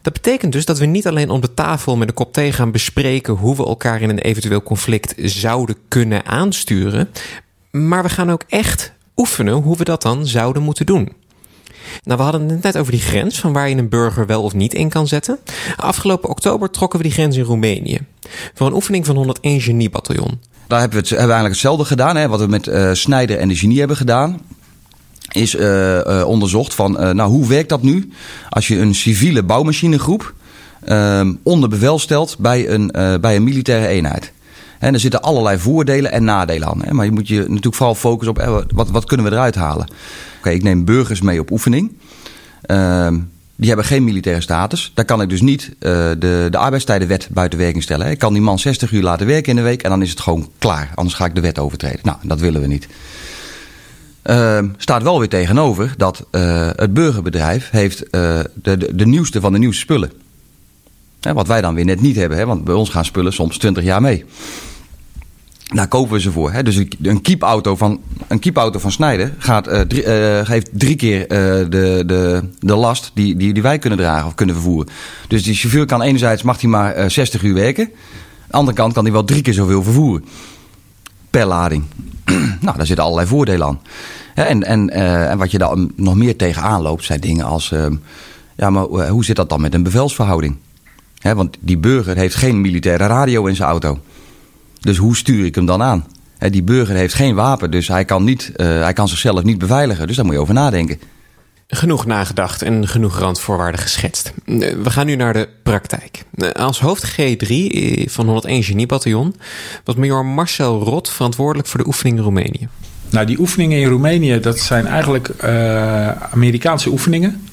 Dat 0.01 0.13
betekent 0.13 0.51
dus 0.51 0.65
dat 0.65 0.79
we 0.79 0.85
niet 0.85 1.07
alleen 1.07 1.29
om 1.29 1.41
de 1.41 1.53
tafel 1.53 1.97
met 1.97 2.07
een 2.07 2.13
kop 2.13 2.33
thee 2.33 2.51
gaan 2.51 2.71
bespreken 2.71 3.33
hoe 3.33 3.55
we 3.55 3.65
elkaar 3.65 4.01
in 4.01 4.09
een 4.09 4.19
eventueel 4.19 4.63
conflict 4.63 5.13
zouden 5.17 5.75
kunnen 5.87 6.25
aansturen, 6.25 7.09
maar 7.71 8.03
we 8.03 8.09
gaan 8.09 8.31
ook 8.31 8.43
echt 8.47 8.93
oefenen 9.15 9.53
hoe 9.53 9.77
we 9.77 9.83
dat 9.83 10.01
dan 10.01 10.27
zouden 10.27 10.63
moeten 10.63 10.85
doen. 10.85 11.13
Nou, 12.03 12.17
we 12.17 12.23
hadden 12.23 12.49
het 12.49 12.63
net 12.63 12.77
over 12.77 12.91
die 12.91 13.01
grens 13.01 13.39
van 13.39 13.53
waar 13.53 13.69
je 13.69 13.75
een 13.75 13.89
burger 13.89 14.25
wel 14.25 14.43
of 14.43 14.53
niet 14.53 14.73
in 14.73 14.89
kan 14.89 15.07
zetten. 15.07 15.39
Afgelopen 15.75 16.29
oktober 16.29 16.69
trokken 16.69 16.99
we 16.99 17.05
die 17.05 17.13
grens 17.13 17.37
in 17.37 17.43
Roemenië. 17.43 17.99
Voor 18.53 18.67
een 18.67 18.73
oefening 18.73 19.05
van 19.05 19.15
101 19.15 19.61
Geniebataljon. 19.61 20.39
Daar 20.67 20.79
hebben 20.79 21.03
we, 21.03 21.07
het, 21.07 21.17
eigenlijk 21.17 21.47
hetzelfde 21.47 21.85
gedaan. 21.85 22.15
Hè? 22.15 22.27
Wat 22.27 22.39
we 22.39 22.47
met 22.47 22.67
uh, 22.67 22.93
Snijder 22.93 23.37
en 23.37 23.47
de 23.47 23.55
Genie 23.55 23.79
hebben 23.79 23.97
gedaan. 23.97 24.39
Is 25.31 25.55
uh, 25.55 25.97
uh, 25.97 26.23
onderzocht 26.25 26.73
van, 26.73 26.91
nou 26.91 27.29
hoe 27.29 27.47
werkt 27.47 27.69
dat 27.69 27.81
nu 27.81 28.11
als 28.49 28.67
je 28.67 28.77
een 28.77 28.95
civiele 28.95 29.43
bouwmachinegroep 29.43 30.33
onder 31.43 31.69
bevel 31.69 31.99
stelt 31.99 32.37
bij 32.37 32.69
een, 32.69 32.91
bij 33.21 33.35
een 33.35 33.43
militaire 33.43 33.87
eenheid. 33.87 34.33
En 34.79 34.93
er 34.93 34.99
zitten 34.99 35.21
allerlei 35.21 35.57
voordelen 35.57 36.11
en 36.11 36.23
nadelen 36.23 36.67
aan. 36.67 36.95
Maar 36.95 37.05
je 37.05 37.11
moet 37.11 37.27
je 37.27 37.39
natuurlijk 37.39 37.75
vooral 37.75 37.95
focussen 37.95 38.47
op 38.47 38.65
wat, 38.73 38.89
wat 38.89 39.05
kunnen 39.05 39.25
we 39.25 39.31
eruit 39.31 39.55
halen 39.55 39.87
ik 40.53 40.63
neem 40.63 40.85
burgers 40.85 41.21
mee 41.21 41.39
op 41.39 41.51
oefening. 41.51 41.91
Uh, 42.65 43.07
die 43.55 43.67
hebben 43.67 43.85
geen 43.85 44.03
militaire 44.03 44.41
status. 44.41 44.91
Daar 44.93 45.05
kan 45.05 45.21
ik 45.21 45.29
dus 45.29 45.41
niet 45.41 45.69
uh, 45.69 45.91
de, 46.19 46.47
de 46.49 46.57
arbeidstijdenwet 46.57 47.27
buiten 47.31 47.59
werking 47.59 47.83
stellen. 47.83 48.09
Ik 48.09 48.17
kan 48.17 48.33
die 48.33 48.41
man 48.41 48.59
60 48.59 48.91
uur 48.91 49.01
laten 49.01 49.27
werken 49.27 49.49
in 49.49 49.55
de 49.55 49.61
week 49.61 49.83
en 49.83 49.89
dan 49.89 50.01
is 50.01 50.09
het 50.09 50.19
gewoon 50.19 50.49
klaar. 50.57 50.91
Anders 50.95 51.15
ga 51.15 51.25
ik 51.25 51.35
de 51.35 51.41
wet 51.41 51.59
overtreden. 51.59 51.99
Nou, 52.03 52.17
dat 52.21 52.39
willen 52.39 52.61
we 52.61 52.67
niet. 52.67 52.87
Uh, 54.23 54.59
staat 54.77 55.03
wel 55.03 55.19
weer 55.19 55.29
tegenover 55.29 55.93
dat 55.97 56.25
uh, 56.31 56.69
het 56.75 56.93
burgerbedrijf 56.93 57.69
heeft 57.69 58.01
uh, 58.01 58.09
de, 58.09 58.77
de, 58.77 58.95
de, 58.95 59.05
nieuwste 59.05 59.41
van 59.41 59.51
de 59.51 59.59
nieuwste 59.59 59.81
spullen. 59.81 60.11
Hè, 61.21 61.33
wat 61.33 61.47
wij 61.47 61.61
dan 61.61 61.75
weer 61.75 61.85
net 61.85 62.01
niet 62.01 62.15
hebben, 62.15 62.37
hè, 62.37 62.45
want 62.45 62.63
bij 62.63 62.73
ons 62.73 62.89
gaan 62.89 63.05
spullen 63.05 63.33
soms 63.33 63.57
20 63.57 63.83
jaar 63.83 64.01
mee. 64.01 64.25
Daar 65.73 65.87
kopen 65.87 66.13
we 66.13 66.19
ze 66.19 66.31
voor. 66.31 66.51
Hè? 66.51 66.63
Dus 66.63 66.83
een 67.01 67.21
kiepauto 67.21 67.75
van, 67.75 67.99
een 68.27 68.39
kiepauto 68.39 68.79
van 68.79 68.91
Snijden 68.91 69.35
gaat, 69.37 69.67
uh, 69.67 69.79
drie, 69.79 70.03
uh, 70.03 70.45
geeft 70.45 70.69
drie 70.71 70.95
keer 70.95 71.21
uh, 71.21 71.27
de, 71.69 72.03
de, 72.05 72.43
de 72.59 72.75
last 72.75 73.11
die, 73.13 73.35
die, 73.35 73.53
die 73.53 73.61
wij 73.61 73.79
kunnen 73.79 73.99
dragen 73.99 74.27
of 74.27 74.35
kunnen 74.35 74.55
vervoeren. 74.55 74.93
Dus 75.27 75.43
die 75.43 75.55
chauffeur 75.55 75.85
kan 75.85 76.01
enerzijds 76.01 76.41
mag 76.41 76.61
hij 76.61 76.69
maar 76.69 77.11
60 77.11 77.43
uur 77.43 77.53
werken. 77.53 77.83
Aan 77.83 77.91
de 78.47 78.53
andere 78.53 78.77
kant 78.77 78.93
kan 78.93 79.03
hij 79.03 79.13
wel 79.13 79.23
drie 79.23 79.41
keer 79.41 79.53
zoveel 79.53 79.83
vervoeren. 79.83 80.25
Per 81.29 81.45
lading. 81.45 81.83
nou, 82.61 82.77
daar 82.77 82.85
zitten 82.85 83.05
allerlei 83.05 83.27
voordelen 83.27 83.67
aan. 83.67 83.79
En, 84.33 84.63
en, 84.63 84.89
en 84.89 85.37
wat 85.37 85.51
je 85.51 85.57
daar 85.57 85.75
nog 85.95 86.15
meer 86.15 86.35
tegenaan 86.35 86.81
loopt 86.81 87.03
zijn 87.03 87.19
dingen 87.19 87.45
als... 87.45 87.71
Ehm, 87.71 87.95
ja, 88.55 88.69
maar 88.69 88.83
hoe 88.83 89.25
zit 89.25 89.35
dat 89.35 89.49
dan 89.49 89.61
met 89.61 89.73
een 89.73 89.83
bevelsverhouding? 89.83 90.55
want 91.21 91.57
die 91.59 91.77
burger 91.77 92.17
heeft 92.17 92.35
geen 92.35 92.61
militaire 92.61 93.07
radio 93.07 93.45
in 93.45 93.55
zijn 93.55 93.69
auto. 93.69 93.99
Dus 94.87 94.97
hoe 94.97 95.15
stuur 95.15 95.45
ik 95.45 95.55
hem 95.55 95.65
dan 95.65 95.81
aan? 95.81 96.05
die 96.49 96.63
burger 96.63 96.95
heeft 96.95 97.13
geen 97.13 97.35
wapen, 97.35 97.71
dus 97.71 97.87
hij 97.87 98.05
kan, 98.05 98.23
niet, 98.23 98.51
uh, 98.55 98.67
hij 98.81 98.93
kan 98.93 99.07
zichzelf 99.07 99.43
niet 99.43 99.57
beveiligen. 99.57 100.07
Dus 100.07 100.15
daar 100.15 100.25
moet 100.25 100.33
je 100.33 100.39
over 100.39 100.53
nadenken. 100.53 100.99
Genoeg 101.67 102.05
nagedacht 102.05 102.61
en 102.61 102.87
genoeg 102.87 103.19
randvoorwaarden 103.19 103.81
geschetst. 103.81 104.33
Eh, 104.45 104.55
we 104.83 104.89
gaan 104.89 105.05
nu 105.05 105.15
naar 105.15 105.33
de 105.33 105.49
praktijk. 105.63 106.23
Eh, 106.33 106.49
als 106.49 106.79
hoofd 106.79 107.11
G3 107.11 107.51
van 108.05 108.25
101 108.25 108.63
Geniebataljon 108.63 109.35
was 109.83 109.95
major 109.95 110.25
Marcel 110.25 110.83
Rot 110.83 111.09
verantwoordelijk 111.09 111.67
voor 111.67 111.79
de 111.79 111.87
oefening 111.87 112.17
in 112.17 112.23
Roemenië. 112.23 112.67
Nou, 113.09 113.25
die 113.25 113.39
oefeningen 113.39 113.79
in 113.79 113.89
Roemenië, 113.89 114.39
dat 114.39 114.59
zijn 114.59 114.85
eigenlijk 114.85 115.29
uh, 115.43 116.11
Amerikaanse 116.11 116.89
oefeningen. 116.89 117.47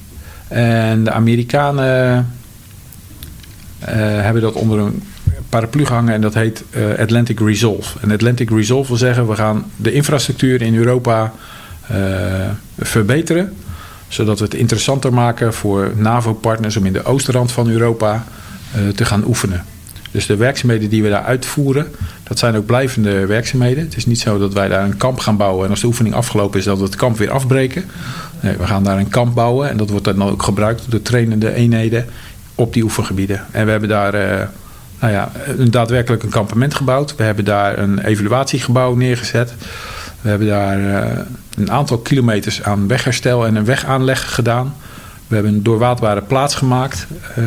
En 0.47 1.03
de 1.03 1.11
Amerikanen 1.11 2.35
uh, 3.81 3.87
hebben 3.97 4.41
dat 4.41 4.53
onder 4.53 4.79
een 4.79 5.03
paraplu 5.55 5.85
gehangen 5.85 6.13
en 6.13 6.21
dat 6.21 6.33
heet 6.33 6.63
uh, 6.71 6.99
Atlantic 6.99 7.39
Resolve. 7.39 7.99
En 8.01 8.11
Atlantic 8.11 8.49
Resolve 8.49 8.87
wil 8.87 8.97
zeggen, 8.97 9.27
we 9.27 9.35
gaan 9.35 9.65
de 9.75 9.91
infrastructuur 9.91 10.61
in 10.61 10.75
Europa 10.75 11.33
uh, 11.91 11.97
verbeteren. 12.79 13.53
Zodat 14.07 14.39
we 14.39 14.45
het 14.45 14.53
interessanter 14.53 15.13
maken 15.13 15.53
voor 15.53 15.91
NAVO-partners 15.95 16.77
om 16.77 16.85
in 16.85 16.93
de 16.93 17.03
oostrand 17.03 17.51
van 17.51 17.69
Europa 17.69 18.23
te 18.95 19.05
gaan 19.05 19.23
oefenen. 19.27 19.63
Dus 20.11 20.25
de 20.25 20.35
werkzaamheden 20.35 20.89
die 20.89 21.03
we 21.03 21.09
daar 21.09 21.23
uitvoeren, 21.23 21.87
dat 22.23 22.39
zijn 22.39 22.55
ook 22.55 22.65
blijvende 22.65 23.25
werkzaamheden. 23.25 23.83
Het 23.83 23.95
is 23.95 24.05
niet 24.05 24.19
zo 24.19 24.37
dat 24.37 24.53
wij 24.53 24.67
daar 24.67 24.83
een 24.83 24.97
kamp 24.97 25.19
gaan 25.19 25.37
bouwen 25.37 25.65
en 25.65 25.69
als 25.69 25.81
de 25.81 25.87
oefening 25.87 26.15
afgelopen 26.15 26.59
is, 26.59 26.65
dat 26.65 26.77
we 26.77 26.83
het 26.83 26.95
kamp 26.95 27.17
weer 27.17 27.31
afbreken. 27.31 27.83
Nee, 28.39 28.57
we 28.57 28.67
gaan 28.67 28.83
daar 28.83 28.97
een 28.97 29.09
kamp 29.09 29.35
bouwen 29.35 29.69
en 29.69 29.77
dat 29.77 29.89
wordt 29.89 30.05
dan 30.05 30.23
ook 30.23 30.43
gebruikt 30.43 30.81
door 30.81 30.89
de 30.89 31.01
trainende 31.01 31.53
eenheden 31.53 32.05
op 32.55 32.73
die 32.73 32.83
oefengebieden. 32.83 33.45
En 33.51 33.65
we 33.65 33.71
hebben 33.71 33.89
daar 33.89 34.49
nou 35.05 35.17
ja, 35.17 35.31
een 35.57 35.71
daadwerkelijk 35.71 36.23
een 36.23 36.29
kampement 36.29 36.73
gebouwd. 36.73 37.15
We 37.15 37.23
hebben 37.23 37.45
daar 37.45 37.77
een 37.77 37.99
evaluatiegebouw 37.99 38.95
neergezet. 38.95 39.53
We 40.21 40.29
hebben 40.29 40.47
daar 40.47 40.79
uh, 40.79 41.19
een 41.57 41.71
aantal 41.71 41.97
kilometers 41.97 42.63
aan 42.63 42.87
wegherstel 42.87 43.45
en 43.45 43.55
een 43.55 43.65
wegaanleg 43.65 44.33
gedaan. 44.33 44.75
We 45.27 45.35
hebben 45.35 45.53
een 45.53 45.63
doorwaadbare 45.63 46.21
plaats 46.21 46.55
gemaakt. 46.55 47.07
Uh, 47.37 47.45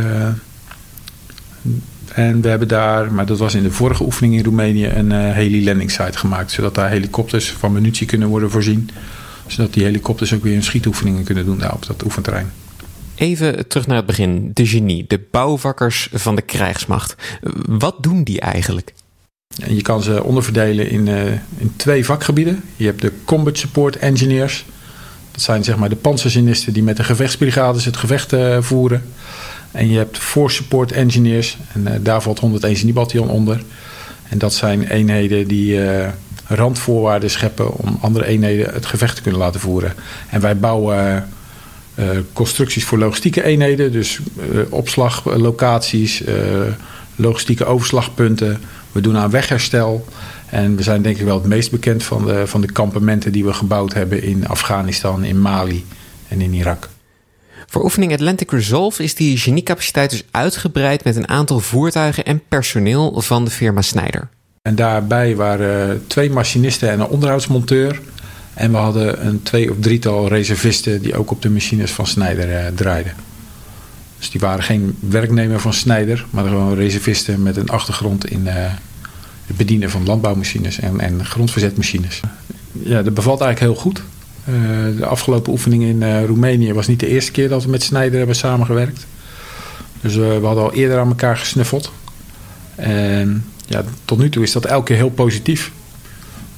en 2.15 2.41
we 2.41 2.49
hebben 2.49 2.69
daar, 2.69 3.13
maar 3.13 3.27
dat 3.27 3.39
was 3.39 3.55
in 3.55 3.63
de 3.63 3.73
vorige 3.73 4.03
oefening 4.03 4.35
in 4.35 4.45
Roemenië, 4.45 4.87
een 4.87 5.11
uh, 5.11 5.33
heli 5.33 5.65
landing 5.65 5.91
site 5.91 6.19
gemaakt. 6.19 6.51
Zodat 6.51 6.75
daar 6.75 6.91
helikopters 6.91 7.51
van 7.51 7.73
munitie 7.73 8.07
kunnen 8.07 8.29
worden 8.29 8.51
voorzien. 8.51 8.91
Zodat 9.47 9.73
die 9.73 9.85
helikopters 9.85 10.35
ook 10.35 10.43
weer 10.43 10.57
een 10.57 10.63
schietoefeningen 10.63 11.25
kunnen 11.25 11.45
doen 11.45 11.59
daar 11.59 11.73
op 11.73 11.87
dat 11.87 12.05
oefenterrein. 12.05 12.51
Even 13.19 13.69
terug 13.69 13.87
naar 13.87 13.97
het 13.97 14.07
begin. 14.07 14.51
De 14.53 14.67
genie, 14.67 15.05
de 15.09 15.21
bouwvakkers 15.31 16.09
van 16.13 16.37
de 16.37 16.43
krijgsmacht. 16.43 17.15
Wat 17.67 17.97
doen 18.01 18.23
die 18.23 18.41
eigenlijk? 18.41 18.93
En 19.63 19.75
je 19.75 19.83
kan 19.83 20.03
ze 20.03 20.25
onderverdelen 20.25 20.91
in, 20.91 21.07
uh, 21.07 21.33
in 21.57 21.73
twee 21.77 22.05
vakgebieden. 22.05 22.63
Je 22.77 22.85
hebt 22.85 23.01
de 23.01 23.13
combat 23.25 23.59
support 23.59 23.97
engineers. 23.97 24.65
Dat 25.31 25.43
zijn 25.43 25.65
zeg 25.65 25.77
maar 25.77 25.89
de 25.89 25.97
panzergenisten 25.97 26.73
die 26.73 26.83
met 26.83 26.97
de 26.97 27.05
gevechtsbrigades 27.05 27.85
het 27.85 27.97
gevecht 27.97 28.33
uh, 28.33 28.57
voeren. 28.61 29.05
En 29.71 29.91
je 29.91 29.97
hebt 29.97 30.19
force 30.19 30.57
support 30.57 30.93
engineers. 30.93 31.59
En 31.73 31.81
uh, 31.89 31.93
daar 32.01 32.23
valt 32.23 32.39
101 32.39 32.93
bataljon 32.93 33.29
onder. 33.29 33.63
En 34.29 34.39
dat 34.39 34.55
zijn 34.55 34.89
eenheden 34.89 35.49
die 35.49 35.81
randvoorwaarden 36.47 37.31
scheppen 37.31 37.77
om 37.77 37.99
andere 38.01 38.27
eenheden 38.27 38.75
het 38.75 38.87
gevecht 38.87 39.17
te 39.17 39.23
kunnen 39.23 39.41
laten 39.41 39.61
voeren. 39.61 39.95
En 40.31 40.41
wij 40.41 40.59
bouwen 40.59 41.29
constructies 42.33 42.85
voor 42.85 42.99
logistieke 42.99 43.43
eenheden. 43.43 43.93
Dus 43.93 44.19
opslaglocaties, 44.69 46.23
logistieke 47.17 47.65
overslagpunten. 47.65 48.61
We 48.93 49.01
doen 49.01 49.17
aan 49.17 49.31
wegherstel. 49.31 50.05
En 50.51 50.77
we 50.77 50.83
zijn 50.83 51.03
denk 51.03 51.17
ik 51.19 51.25
wel 51.25 51.39
het 51.39 51.47
meest 51.47 51.71
bekend 51.71 52.03
van 52.03 52.27
de, 52.27 52.47
van 52.47 52.61
de 52.61 52.73
kampementen 52.73 53.33
die 53.33 53.45
we 53.45 53.53
gebouwd 53.53 53.95
hebben 53.95 54.23
in 54.23 54.49
Afghanistan, 54.49 55.25
in 55.25 55.41
Mali 55.41 55.85
en 56.29 56.41
in 56.41 56.55
Irak. 56.55 56.89
Voor 57.67 57.85
oefening 57.85 58.13
Atlantic 58.13 58.51
Resolve 58.51 59.03
is 59.03 59.15
die 59.15 59.37
geniecapaciteit 59.37 60.11
dus 60.11 60.25
uitgebreid 60.31 61.05
met 61.05 61.17
een 61.17 61.29
aantal 61.29 61.61
voertuigen 61.61 62.25
en 62.25 62.43
personeel 62.49 63.21
van 63.21 63.45
de 63.45 63.51
firma 63.51 63.83
Snijder. 63.83 64.29
En 64.63 64.75
daarbij 64.75 65.37
waren 65.37 66.05
twee 66.07 66.31
machinisten 66.31 66.91
en 66.91 67.01
een 67.01 67.07
onderhoudsmonteur. 67.07 68.01
En 68.59 68.71
we 68.71 68.77
hadden 68.77 69.27
een 69.27 69.43
twee 69.43 69.71
of 69.71 69.77
drietal 69.81 70.29
reservisten 70.29 71.03
die 71.03 71.17
ook 71.17 71.31
op 71.31 71.43
de 71.43 71.51
machines 71.51 71.91
van 71.91 72.07
Snijder 72.07 72.49
uh, 72.49 72.67
draaiden. 72.75 73.13
Dus 74.19 74.31
die 74.31 74.41
waren 74.41 74.63
geen 74.63 74.97
werknemer 75.01 75.61
van 75.61 75.73
Snijder, 75.73 76.27
maar 76.31 76.45
gewoon 76.45 76.75
reservisten 76.75 77.43
met 77.43 77.57
een 77.57 77.69
achtergrond 77.69 78.31
in 78.31 78.41
uh, 78.47 78.53
het 79.47 79.57
bedienen 79.57 79.91
van 79.91 80.05
landbouwmachines 80.05 80.81
en, 80.81 81.01
en 81.01 81.25
grondverzetmachines. 81.25 82.21
Ja, 82.73 83.03
dat 83.03 83.15
bevalt 83.15 83.41
eigenlijk 83.41 83.73
heel 83.73 83.83
goed. 83.83 84.03
Uh, 84.49 84.97
de 84.97 85.07
afgelopen 85.07 85.53
oefening 85.53 85.83
in 85.83 86.03
uh, 86.03 86.25
Roemenië 86.25 86.73
was 86.73 86.87
niet 86.87 87.01
de 87.01 87.09
eerste 87.09 87.33
keer 87.33 87.49
dat 87.49 87.65
we 87.65 87.71
met 87.71 87.83
Snijder 87.83 88.19
hebben 88.19 88.37
samengewerkt. 88.37 89.07
Dus 90.01 90.17
uh, 90.17 90.21
we 90.21 90.47
hadden 90.47 90.65
al 90.65 90.73
eerder 90.73 90.99
aan 90.99 91.09
elkaar 91.09 91.37
gesnuffeld. 91.37 91.93
En 92.75 93.45
ja, 93.67 93.85
tot 94.05 94.19
nu 94.19 94.29
toe 94.29 94.43
is 94.43 94.53
dat 94.53 94.65
elke 94.65 94.85
keer 94.85 94.97
heel 94.97 95.11
positief. 95.11 95.73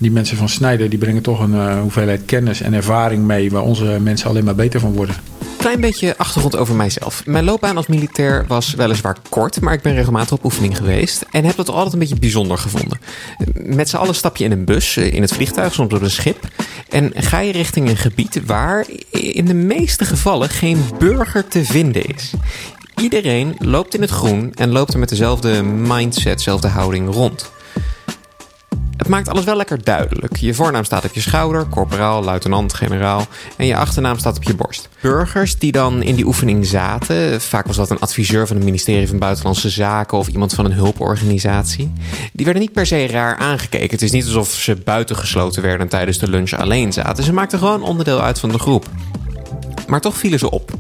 Die 0.01 0.11
mensen 0.11 0.37
van 0.37 0.49
Snijder 0.49 0.89
die 0.89 0.99
brengen 0.99 1.23
toch 1.23 1.41
een 1.41 1.79
hoeveelheid 1.79 2.25
kennis 2.25 2.61
en 2.61 2.73
ervaring 2.73 3.25
mee... 3.25 3.51
waar 3.51 3.63
onze 3.63 3.85
mensen 3.85 4.29
alleen 4.29 4.45
maar 4.45 4.55
beter 4.55 4.81
van 4.81 4.93
worden. 4.93 5.15
Klein 5.61 5.81
beetje 5.81 6.17
achtergrond 6.17 6.57
over 6.57 6.75
mijzelf. 6.75 7.27
Mijn 7.27 7.45
loopbaan 7.45 7.77
als 7.77 7.87
militair 7.87 8.45
was 8.47 8.75
weliswaar 8.75 9.17
kort, 9.29 9.61
maar 9.61 9.73
ik 9.73 9.83
ben 9.83 9.95
regelmatig 9.95 10.33
op 10.33 10.45
oefening 10.45 10.77
geweest 10.77 11.25
en 11.31 11.45
heb 11.45 11.57
dat 11.57 11.69
altijd 11.69 11.93
een 11.93 11.99
beetje 11.99 12.19
bijzonder 12.19 12.59
gevonden. 12.59 13.01
Met 13.55 13.89
z'n 13.89 13.97
allen 13.97 14.15
stap 14.15 14.37
je 14.37 14.45
in 14.45 14.53
een 14.53 14.65
bus, 14.65 14.97
in 14.97 15.23
het 15.23 15.33
vliegtuig, 15.33 15.75
soms 15.75 15.93
op 15.95 16.03
een 16.03 16.11
schip 16.11 16.49
en 16.89 17.13
ga 17.15 17.39
je 17.41 17.53
richting 17.53 17.89
een 17.89 17.97
gebied 17.97 18.41
waar 18.47 18.87
in 19.11 19.45
de 19.45 19.55
meeste 19.55 20.05
gevallen 20.05 20.49
geen 20.49 20.85
burger 20.99 21.49
te 21.49 21.65
vinden 21.65 22.05
is. 22.05 22.33
Iedereen 23.01 23.57
loopt 23.59 23.95
in 23.95 24.01
het 24.01 24.11
groen 24.11 24.53
en 24.55 24.71
loopt 24.71 24.93
er 24.93 24.99
met 24.99 25.09
dezelfde 25.09 25.63
mindset, 25.63 26.37
dezelfde 26.37 26.69
houding 26.69 27.15
rond. 27.15 27.51
Maakt 29.11 29.29
alles 29.29 29.45
wel 29.45 29.57
lekker 29.57 29.85
duidelijk. 29.85 30.37
Je 30.37 30.55
voornaam 30.55 30.85
staat 30.85 31.05
op 31.05 31.15
je 31.15 31.21
schouder, 31.21 31.69
corporaal, 31.69 32.25
luitenant, 32.25 32.75
generaal. 32.75 33.27
En 33.57 33.67
je 33.67 33.77
achternaam 33.77 34.19
staat 34.19 34.37
op 34.37 34.43
je 34.43 34.55
borst. 34.55 34.89
Burgers 35.01 35.59
die 35.59 35.73
dan 35.73 36.03
in 36.03 36.15
die 36.15 36.27
oefening 36.27 36.67
zaten, 36.67 37.41
vaak 37.41 37.67
was 37.67 37.77
dat 37.77 37.91
een 37.91 37.99
adviseur 37.99 38.47
van 38.47 38.57
het 38.57 38.65
ministerie 38.65 39.09
van 39.09 39.19
Buitenlandse 39.19 39.71
Zaken 39.71 40.19
of 40.19 40.29
iemand 40.29 40.55
van 40.55 40.65
een 40.65 40.73
hulporganisatie, 40.73 41.93
die 42.33 42.45
werden 42.45 42.63
niet 42.63 42.73
per 42.73 42.87
se 42.87 43.07
raar 43.07 43.37
aangekeken. 43.37 43.91
Het 43.91 44.03
is 44.03 44.11
niet 44.11 44.25
alsof 44.25 44.51
ze 44.51 44.77
buitengesloten 44.77 45.63
werden 45.63 45.81
en 45.81 45.89
tijdens 45.89 46.19
de 46.19 46.29
lunch 46.29 46.53
alleen 46.53 46.93
zaten. 46.93 47.25
Ze 47.25 47.33
maakten 47.33 47.59
gewoon 47.59 47.83
onderdeel 47.83 48.21
uit 48.21 48.39
van 48.39 48.51
de 48.51 48.59
groep. 48.59 48.87
Maar 49.87 50.01
toch 50.01 50.17
vielen 50.17 50.39
ze 50.39 50.51
op. 50.51 50.71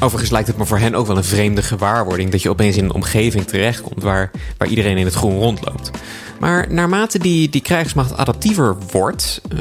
Overigens 0.00 0.30
lijkt 0.30 0.48
het 0.48 0.56
me 0.56 0.66
voor 0.66 0.78
hen 0.78 0.94
ook 0.94 1.06
wel 1.06 1.16
een 1.16 1.24
vreemde 1.24 1.62
gewaarwording 1.62 2.30
dat 2.30 2.42
je 2.42 2.50
opeens 2.50 2.76
in 2.76 2.84
een 2.84 2.92
omgeving 2.92 3.46
terechtkomt 3.46 4.02
waar, 4.02 4.30
waar 4.56 4.68
iedereen 4.68 4.96
in 4.96 5.04
het 5.04 5.14
groen 5.14 5.38
rondloopt. 5.38 5.90
Maar 6.40 6.66
naarmate 6.72 7.18
die, 7.18 7.48
die 7.48 7.60
krijgsmacht 7.60 8.16
adaptiever 8.16 8.76
wordt, 8.90 9.40
eh, 9.48 9.58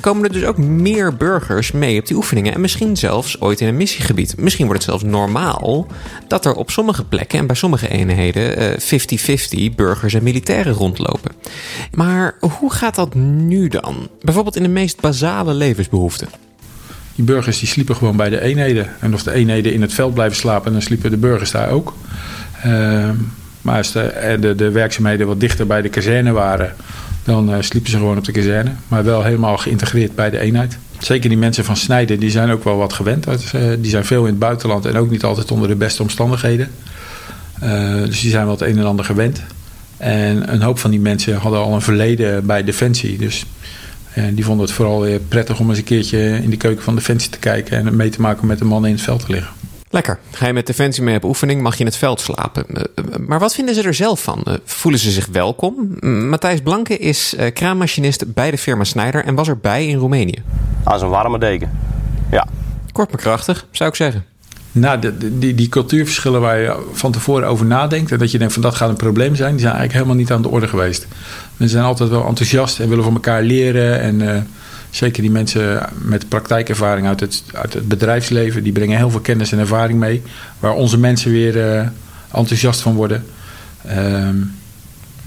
komen 0.00 0.24
er 0.24 0.32
dus 0.32 0.44
ook 0.44 0.58
meer 0.58 1.16
burgers 1.16 1.72
mee 1.72 1.98
op 2.00 2.06
die 2.06 2.16
oefeningen. 2.16 2.54
En 2.54 2.60
misschien 2.60 2.96
zelfs 2.96 3.40
ooit 3.40 3.60
in 3.60 3.68
een 3.68 3.76
missiegebied. 3.76 4.34
Misschien 4.36 4.66
wordt 4.66 4.82
het 4.82 4.90
zelfs 4.90 5.12
normaal 5.12 5.86
dat 6.28 6.44
er 6.44 6.54
op 6.54 6.70
sommige 6.70 7.04
plekken 7.04 7.38
en 7.38 7.46
bij 7.46 7.56
sommige 7.56 7.88
eenheden 7.88 8.78
50-50 8.80 8.84
uh, 9.50 9.74
burgers 9.74 10.14
en 10.14 10.22
militairen 10.22 10.72
rondlopen. 10.72 11.32
Maar 11.94 12.36
hoe 12.58 12.72
gaat 12.72 12.94
dat 12.94 13.14
nu 13.14 13.68
dan? 13.68 14.08
Bijvoorbeeld 14.20 14.56
in 14.56 14.62
de 14.62 14.68
meest 14.68 15.00
basale 15.00 15.54
levensbehoeften. 15.54 16.28
Die 17.14 17.24
burgers 17.24 17.58
die 17.58 17.68
sliepen 17.68 17.96
gewoon 17.96 18.16
bij 18.16 18.28
de 18.28 18.40
eenheden. 18.40 18.88
En 19.00 19.14
of 19.14 19.22
de 19.22 19.32
eenheden 19.32 19.72
in 19.72 19.82
het 19.82 19.94
veld 19.94 20.14
blijven 20.14 20.36
slapen, 20.36 20.72
dan 20.72 20.82
sliepen 20.82 21.10
de 21.10 21.16
burgers 21.16 21.50
daar 21.50 21.70
ook. 21.70 21.94
Uh, 22.66 23.10
maar 23.62 23.76
als 23.76 23.92
de, 23.92 24.36
de, 24.40 24.54
de, 24.54 24.70
werkzaamheden 24.70 25.26
wat 25.26 25.40
dichter 25.40 25.66
bij 25.66 25.82
de 25.82 25.88
kazerne 25.88 26.32
waren, 26.32 26.74
dan 27.24 27.50
uh, 27.50 27.56
sliepen 27.60 27.90
ze 27.90 27.96
gewoon 27.96 28.18
op 28.18 28.24
de 28.24 28.32
kazerne. 28.32 28.70
Maar 28.88 29.04
wel 29.04 29.22
helemaal 29.22 29.56
geïntegreerd 29.56 30.14
bij 30.14 30.30
de 30.30 30.38
eenheid. 30.38 30.78
Zeker 30.98 31.28
die 31.28 31.38
mensen 31.38 31.64
van 31.64 31.76
Snijden, 31.76 32.20
die 32.20 32.30
zijn 32.30 32.50
ook 32.50 32.64
wel 32.64 32.76
wat 32.76 32.92
gewend. 32.92 33.26
Uh, 33.26 33.34
die 33.78 33.90
zijn 33.90 34.04
veel 34.04 34.20
in 34.20 34.30
het 34.30 34.38
buitenland 34.38 34.84
en 34.86 34.96
ook 34.96 35.10
niet 35.10 35.24
altijd 35.24 35.50
onder 35.50 35.68
de 35.68 35.74
beste 35.74 36.02
omstandigheden. 36.02 36.70
Dus 38.04 38.20
die 38.20 38.30
zijn 38.30 38.44
wel 38.44 38.54
het 38.54 38.62
een 38.62 38.78
en 38.78 38.86
ander 38.86 39.04
gewend. 39.04 39.42
En 39.96 40.52
een 40.52 40.62
hoop 40.62 40.78
van 40.78 40.90
die 40.90 41.00
mensen 41.00 41.36
hadden 41.36 41.60
al 41.60 41.74
een 41.74 41.82
verleden 41.82 42.46
bij 42.46 42.64
Defensie. 42.64 43.18
Dus 43.18 43.44
die 44.32 44.44
vonden 44.44 44.66
het 44.66 44.74
vooral 44.74 45.00
weer 45.00 45.20
prettig 45.20 45.60
om 45.60 45.68
eens 45.68 45.78
een 45.78 45.84
keertje 45.84 46.42
in 46.42 46.50
de 46.50 46.56
keuken 46.56 46.82
van 46.82 46.94
Defensie 46.94 47.30
te 47.30 47.38
kijken 47.38 47.86
en 47.86 47.96
mee 47.96 48.08
te 48.08 48.20
maken 48.20 48.46
met 48.46 48.58
de 48.58 48.64
mannen 48.64 48.90
in 48.90 48.96
het 48.96 49.04
veld 49.04 49.24
te 49.26 49.32
liggen. 49.32 49.59
Lekker. 49.92 50.18
Ga 50.30 50.46
je 50.46 50.52
met 50.52 50.66
Defensie 50.66 51.02
mee 51.02 51.16
op 51.16 51.24
oefening, 51.24 51.62
mag 51.62 51.74
je 51.74 51.80
in 51.80 51.86
het 51.86 51.96
veld 51.96 52.20
slapen. 52.20 52.64
Eh, 52.66 52.82
eh, 52.94 53.04
maar 53.26 53.38
wat 53.38 53.54
vinden 53.54 53.74
ze 53.74 53.82
er 53.82 53.94
zelf 53.94 54.22
van? 54.22 54.42
Eh, 54.42 54.54
voelen 54.64 55.00
ze 55.00 55.10
zich 55.10 55.26
welkom? 55.32 55.96
Matthijs 56.28 56.60
Blanke 56.60 56.98
is 56.98 57.36
kraammachinist 57.52 58.34
bij 58.34 58.50
de 58.50 58.58
firma 58.58 58.84
Snijder 58.84 59.24
en 59.24 59.34
was 59.34 59.48
erbij 59.48 59.86
in 59.86 59.98
Roemenië. 59.98 60.42
Als 60.82 61.02
een 61.02 61.08
warme 61.08 61.38
deken, 61.38 61.70
ja. 62.30 62.46
Kort 62.92 63.10
maar 63.10 63.20
krachtig, 63.20 63.66
zou 63.70 63.90
ik 63.90 63.96
zeggen. 63.96 64.24
Nou, 64.72 64.98
die, 64.98 65.38
die, 65.38 65.54
die, 65.54 65.68
cultuurverschillen 65.68 66.40
waar 66.40 66.58
je 66.58 66.88
van 66.92 67.12
tevoren 67.12 67.48
over 67.48 67.66
nadenkt... 67.66 68.12
en 68.12 68.18
dat 68.18 68.30
je 68.30 68.38
denkt 68.38 68.52
van 68.52 68.62
dat 68.62 68.74
gaat 68.74 68.88
een 68.88 68.96
probleem 68.96 69.34
zijn... 69.34 69.50
die 69.50 69.60
zijn 69.60 69.74
eigenlijk 69.74 69.92
helemaal 69.92 70.22
niet 70.22 70.32
aan 70.32 70.42
de 70.42 70.48
orde 70.48 70.68
geweest. 70.68 71.06
We 71.56 71.68
zijn 71.68 71.84
altijd 71.84 72.10
wel 72.10 72.26
enthousiast 72.26 72.80
en 72.80 72.88
willen 72.88 73.04
van 73.04 73.14
elkaar 73.14 73.42
leren... 73.42 74.00
en 74.00 74.46
Zeker 74.90 75.22
die 75.22 75.30
mensen 75.30 75.88
met 76.02 76.28
praktijkervaring 76.28 77.06
uit 77.06 77.20
het, 77.20 77.42
uit 77.52 77.72
het 77.72 77.88
bedrijfsleven, 77.88 78.62
die 78.62 78.72
brengen 78.72 78.96
heel 78.96 79.10
veel 79.10 79.20
kennis 79.20 79.52
en 79.52 79.58
ervaring 79.58 79.98
mee, 79.98 80.22
waar 80.58 80.72
onze 80.72 80.98
mensen 80.98 81.30
weer 81.30 81.56
uh, 81.56 81.86
enthousiast 82.32 82.80
van 82.80 82.94
worden. 82.94 83.24
Uh, 83.86 84.28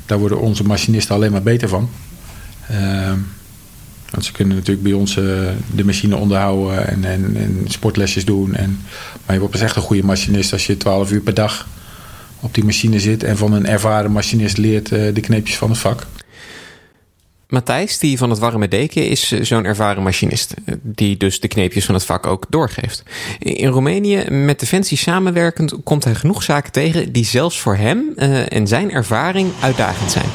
daar 0.06 0.18
worden 0.18 0.40
onze 0.40 0.64
machinisten 0.64 1.16
alleen 1.16 1.32
maar 1.32 1.44
beter 1.44 1.70
van. 1.70 1.90
Uh, 2.72 3.12
want 4.10 4.26
ze 4.26 4.32
kunnen 4.32 4.56
natuurlijk 4.56 4.84
bij 4.84 4.94
ons 4.94 5.18
uh, 5.18 5.50
de 5.76 5.86
machine 5.86 6.16
onderhouden 6.16 6.88
en, 6.88 7.06
en, 7.06 7.36
en, 7.36 7.66
sportlesjes 7.68 8.26
doen. 8.26 8.56
En, 8.56 8.80
maar 9.26 9.34
je 9.34 9.40
wordt 9.40 9.54
pas 9.54 9.64
echt 9.64 9.76
een 9.76 9.82
goede 9.82 10.04
machinist 10.04 10.54
als 10.54 10.66
je 10.66 10.78
12 10.78 11.12
uur 11.12 11.22
per 11.22 11.34
dag 11.34 11.68
op 12.40 12.54
die 12.54 12.64
machine 12.64 13.00
zit 13.00 13.24
en 13.24 13.38
van 13.38 13.54
een 13.54 13.66
ervaren 13.66 14.12
machinist 14.12 14.58
leert 14.58 14.90
de 14.90 15.22
kneepjes 15.22 15.58
van 15.58 15.70
het 15.70 15.80
vak. 15.80 16.06
Matthijs, 17.54 18.00
die 18.00 18.18
van 18.18 18.30
het 18.30 18.40
warme 18.40 18.68
deken, 18.68 19.08
is 19.08 19.32
zo'n 19.32 19.66
ervaren 19.66 20.04
machinist. 20.04 20.54
Die 20.82 21.18
dus 21.18 21.40
de 21.40 21.48
kneepjes 21.48 21.86
van 21.86 21.96
het 21.96 22.06
vak 22.06 22.26
ook 22.26 22.46
doorgeeft. 22.50 23.04
In 23.40 23.68
Roemenië, 23.68 24.26
met 24.30 24.60
Defensie 24.60 24.98
samenwerkend, 24.98 25.76
komt 25.84 26.04
hij 26.04 26.16
genoeg 26.16 26.44
zaken 26.44 26.72
tegen 26.72 27.12
die 27.12 27.26
zelfs 27.26 27.60
voor 27.60 27.76
hem 27.76 28.14
en 28.48 28.68
zijn 28.68 28.92
ervaring 28.92 29.52
uitdagend 29.60 30.12
zijn. 30.12 30.26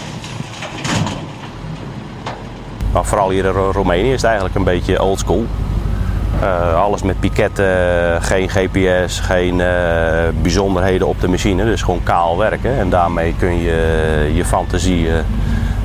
Maar 2.92 3.04
vooral 3.04 3.30
hier 3.30 3.44
in 3.44 3.52
Roemenië 3.52 4.08
is 4.08 4.12
het 4.12 4.24
eigenlijk 4.24 4.54
een 4.54 4.64
beetje 4.64 5.02
oldschool. 5.02 5.46
Uh, 6.42 6.82
alles 6.82 7.02
met 7.02 7.20
piketten, 7.20 8.22
geen 8.22 8.48
GPS, 8.48 9.20
geen 9.20 9.56
bijzonderheden 10.42 11.06
op 11.06 11.20
de 11.20 11.28
machine. 11.28 11.64
Dus 11.64 11.82
gewoon 11.82 12.02
kaal 12.02 12.38
werken. 12.38 12.78
En 12.78 12.90
daarmee 12.90 13.34
kun 13.38 13.60
je 13.60 14.30
je 14.34 14.44
fantasie 14.44 15.08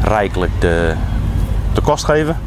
rijkelijk 0.04 0.52
de, 0.60 0.94
de 1.74 1.82
kost 1.82 2.06
geven. 2.06 2.38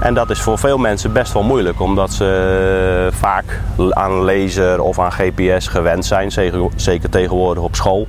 En 0.00 0.14
dat 0.14 0.30
is 0.30 0.40
voor 0.40 0.58
veel 0.58 0.78
mensen 0.78 1.12
best 1.12 1.32
wel 1.32 1.42
moeilijk, 1.42 1.80
omdat 1.80 2.12
ze 2.12 3.08
vaak 3.12 3.60
aan 3.90 4.12
laser 4.12 4.80
of 4.80 4.98
aan 4.98 5.12
GPS 5.12 5.66
gewend 5.66 6.04
zijn. 6.04 6.32
Zeker 6.76 7.10
tegenwoordig 7.10 7.62
op 7.62 7.74
school 7.74 8.06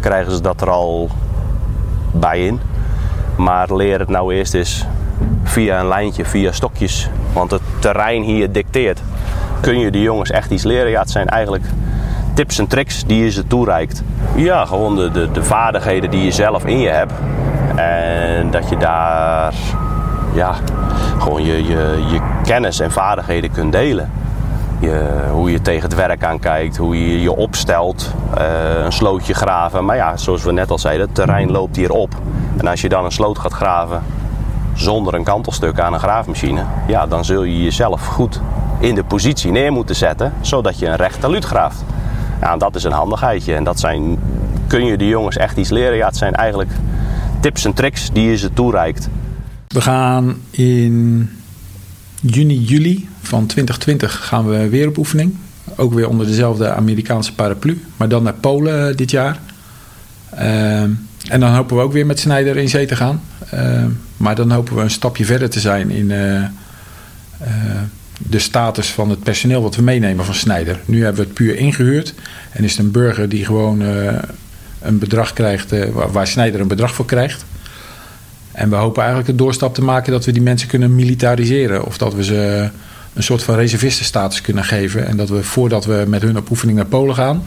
krijgen 0.00 0.32
ze 0.32 0.40
dat 0.40 0.60
er 0.60 0.70
al 0.70 1.10
bij 2.12 2.46
in. 2.46 2.60
Maar 3.36 3.74
leer 3.74 3.98
het 3.98 4.08
nou 4.08 4.34
eerst 4.34 4.54
eens 4.54 4.86
via 5.44 5.80
een 5.80 5.88
lijntje, 5.88 6.24
via 6.24 6.52
stokjes. 6.52 7.10
Want 7.32 7.50
het 7.50 7.62
terrein 7.78 8.22
hier 8.22 8.52
dicteert. 8.52 9.00
Kun 9.60 9.78
je 9.78 9.90
de 9.90 10.02
jongens 10.02 10.30
echt 10.30 10.50
iets 10.50 10.64
leren? 10.64 10.90
Ja, 10.90 11.00
het 11.00 11.10
zijn 11.10 11.26
eigenlijk 11.26 11.64
tips 12.34 12.58
en 12.58 12.66
tricks 12.66 13.04
die 13.04 13.24
je 13.24 13.30
ze 13.30 13.46
toereikt. 13.46 14.02
Ja, 14.34 14.64
gewoon 14.64 14.96
de, 14.96 15.30
de 15.32 15.44
vaardigheden 15.44 16.10
die 16.10 16.24
je 16.24 16.30
zelf 16.30 16.64
in 16.64 16.78
je 16.78 16.88
hebt. 16.88 17.12
En 17.76 18.50
dat 18.50 18.68
je 18.68 18.76
daar 18.76 19.54
ja, 20.38 20.54
gewoon 21.18 21.44
je, 21.44 21.64
je, 21.64 22.04
je 22.10 22.20
kennis 22.42 22.80
en 22.80 22.90
vaardigheden 22.90 23.50
kunt 23.50 23.72
delen. 23.72 24.10
Je, 24.80 25.10
hoe 25.32 25.50
je 25.50 25.62
tegen 25.62 25.82
het 25.82 25.94
werk 25.94 26.24
aankijkt, 26.24 26.76
hoe 26.76 27.10
je 27.12 27.22
je 27.22 27.36
opstelt, 27.36 28.12
uh, 28.38 28.84
een 28.84 28.92
slootje 28.92 29.34
graven. 29.34 29.84
Maar 29.84 29.96
ja, 29.96 30.16
zoals 30.16 30.42
we 30.42 30.52
net 30.52 30.70
al 30.70 30.78
zeiden, 30.78 31.06
het 31.06 31.14
terrein 31.14 31.50
loopt 31.50 31.76
hier 31.76 31.92
op. 31.92 32.14
En 32.56 32.66
als 32.66 32.80
je 32.80 32.88
dan 32.88 33.04
een 33.04 33.12
sloot 33.12 33.38
gaat 33.38 33.52
graven 33.52 34.02
zonder 34.74 35.14
een 35.14 35.24
kantelstuk 35.24 35.80
aan 35.80 35.92
een 35.92 36.00
graafmachine, 36.00 36.62
ja, 36.86 37.06
dan 37.06 37.24
zul 37.24 37.42
je 37.42 37.62
jezelf 37.62 38.06
goed 38.06 38.40
in 38.78 38.94
de 38.94 39.04
positie 39.04 39.50
neer 39.50 39.72
moeten 39.72 39.96
zetten, 39.96 40.32
zodat 40.40 40.78
je 40.78 40.86
een 40.86 40.96
rechte 40.96 41.30
luut 41.30 41.44
graaft. 41.44 41.84
Dat 42.58 42.74
is 42.74 42.84
een 42.84 42.92
handigheidje 42.92 43.54
en 43.54 43.64
dat 43.64 43.78
zijn, 43.78 44.18
kun 44.66 44.84
je 44.84 44.96
de 44.96 45.08
jongens 45.08 45.36
echt 45.36 45.56
iets 45.56 45.70
leren? 45.70 45.96
Ja, 45.96 46.06
het 46.06 46.16
zijn 46.16 46.34
eigenlijk 46.34 46.70
tips 47.40 47.64
en 47.64 47.72
tricks 47.72 48.10
die 48.10 48.30
je 48.30 48.36
ze 48.36 48.52
toereikt. 48.52 49.08
We 49.78 49.84
gaan 49.84 50.36
in 50.50 51.28
juni, 52.20 52.60
juli 52.60 53.08
van 53.20 53.46
2020 53.46 54.26
gaan 54.26 54.48
we 54.48 54.68
weer 54.68 54.88
op 54.88 54.96
oefening. 54.96 55.36
Ook 55.76 55.94
weer 55.94 56.08
onder 56.08 56.26
dezelfde 56.26 56.72
Amerikaanse 56.72 57.34
paraplu, 57.34 57.80
maar 57.96 58.08
dan 58.08 58.22
naar 58.22 58.34
Polen 58.34 58.96
dit 58.96 59.10
jaar. 59.10 59.40
Uh, 60.34 60.80
en 60.80 61.40
dan 61.40 61.54
hopen 61.54 61.76
we 61.76 61.82
ook 61.82 61.92
weer 61.92 62.06
met 62.06 62.18
Snijder 62.18 62.56
in 62.56 62.68
zee 62.68 62.86
te 62.86 62.96
gaan. 62.96 63.22
Uh, 63.54 63.84
maar 64.16 64.34
dan 64.34 64.50
hopen 64.50 64.74
we 64.76 64.80
een 64.80 64.90
stapje 64.90 65.24
verder 65.24 65.50
te 65.50 65.60
zijn 65.60 65.90
in 65.90 66.10
uh, 66.10 66.34
uh, 66.34 66.48
de 68.18 68.38
status 68.38 68.90
van 68.90 69.10
het 69.10 69.22
personeel 69.22 69.62
wat 69.62 69.76
we 69.76 69.82
meenemen 69.82 70.24
van 70.24 70.34
Snijder. 70.34 70.80
Nu 70.84 71.04
hebben 71.04 71.22
we 71.22 71.28
het 71.28 71.34
puur 71.36 71.56
ingehuurd. 71.56 72.14
En 72.52 72.64
is 72.64 72.70
het 72.70 72.80
een 72.80 72.90
burger 72.90 73.28
die 73.28 73.44
gewoon 73.44 73.80
een 74.80 74.98
bedrag 74.98 75.32
krijgt, 75.32 75.90
waar 75.92 76.26
Snijder 76.26 76.60
een 76.60 76.68
bedrag 76.68 76.94
voor 76.94 77.06
krijgt. 77.06 77.44
En 78.58 78.70
we 78.70 78.76
hopen 78.76 79.02
eigenlijk 79.02 79.30
de 79.30 79.44
doorstap 79.44 79.74
te 79.74 79.82
maken 79.82 80.12
dat 80.12 80.24
we 80.24 80.32
die 80.32 80.42
mensen 80.42 80.68
kunnen 80.68 80.94
militariseren. 80.94 81.84
Of 81.84 81.98
dat 81.98 82.14
we 82.14 82.24
ze 82.24 82.68
een 83.14 83.22
soort 83.22 83.42
van 83.42 83.54
reservistenstatus 83.54 84.40
kunnen 84.40 84.64
geven. 84.64 85.06
En 85.06 85.16
dat 85.16 85.28
we 85.28 85.42
voordat 85.42 85.84
we 85.84 86.04
met 86.08 86.22
hun 86.22 86.36
op 86.36 86.50
oefening 86.50 86.76
naar 86.76 86.86
Polen 86.86 87.14
gaan, 87.14 87.42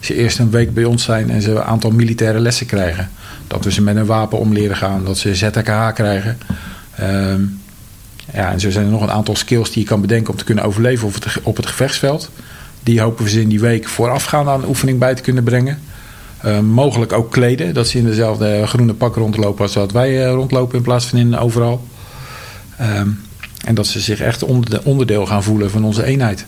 ze 0.00 0.14
eerst 0.14 0.38
een 0.38 0.50
week 0.50 0.74
bij 0.74 0.84
ons 0.84 1.04
zijn 1.04 1.30
en 1.30 1.42
ze 1.42 1.50
een 1.50 1.62
aantal 1.62 1.90
militaire 1.90 2.38
lessen 2.38 2.66
krijgen. 2.66 3.10
Dat 3.46 3.64
we 3.64 3.72
ze 3.72 3.82
met 3.82 3.96
een 3.96 4.06
wapen 4.06 4.38
om 4.38 4.52
leren 4.52 4.76
gaan, 4.76 5.04
dat 5.04 5.18
ze 5.18 5.34
ZKH 5.34 5.92
krijgen. 5.94 6.38
Um, 7.00 7.60
ja, 8.32 8.52
en 8.52 8.60
zo 8.60 8.70
zijn 8.70 8.84
er 8.84 8.90
nog 8.90 9.02
een 9.02 9.10
aantal 9.10 9.36
skills 9.36 9.70
die 9.70 9.82
je 9.82 9.88
kan 9.88 10.00
bedenken 10.00 10.32
om 10.32 10.38
te 10.38 10.44
kunnen 10.44 10.64
overleven 10.64 11.06
op 11.06 11.14
het, 11.14 11.26
op 11.42 11.56
het 11.56 11.66
gevechtsveld. 11.66 12.30
Die 12.82 13.00
hopen 13.00 13.24
we 13.24 13.30
ze 13.30 13.40
in 13.40 13.48
die 13.48 13.60
week 13.60 13.88
voorafgaand 13.88 14.48
aan 14.48 14.60
de 14.60 14.68
oefening 14.68 14.98
bij 14.98 15.14
te 15.14 15.22
kunnen 15.22 15.44
brengen. 15.44 15.78
Uh, 16.44 16.60
mogelijk 16.60 17.12
ook 17.12 17.30
kleden, 17.30 17.74
dat 17.74 17.88
ze 17.88 17.98
in 17.98 18.04
dezelfde 18.04 18.66
groene 18.66 18.94
pak 18.94 19.14
rondlopen 19.14 19.62
als 19.62 19.72
dat 19.72 19.92
wij 19.92 20.26
uh, 20.26 20.32
rondlopen 20.32 20.76
in 20.76 20.82
plaats 20.82 21.06
van 21.06 21.18
in 21.18 21.36
overal. 21.36 21.86
Um, 22.80 23.20
en 23.64 23.74
dat 23.74 23.86
ze 23.86 24.00
zich 24.00 24.20
echt 24.20 24.42
onderdeel 24.84 25.26
gaan 25.26 25.42
voelen 25.42 25.70
van 25.70 25.84
onze 25.84 26.04
eenheid. 26.04 26.46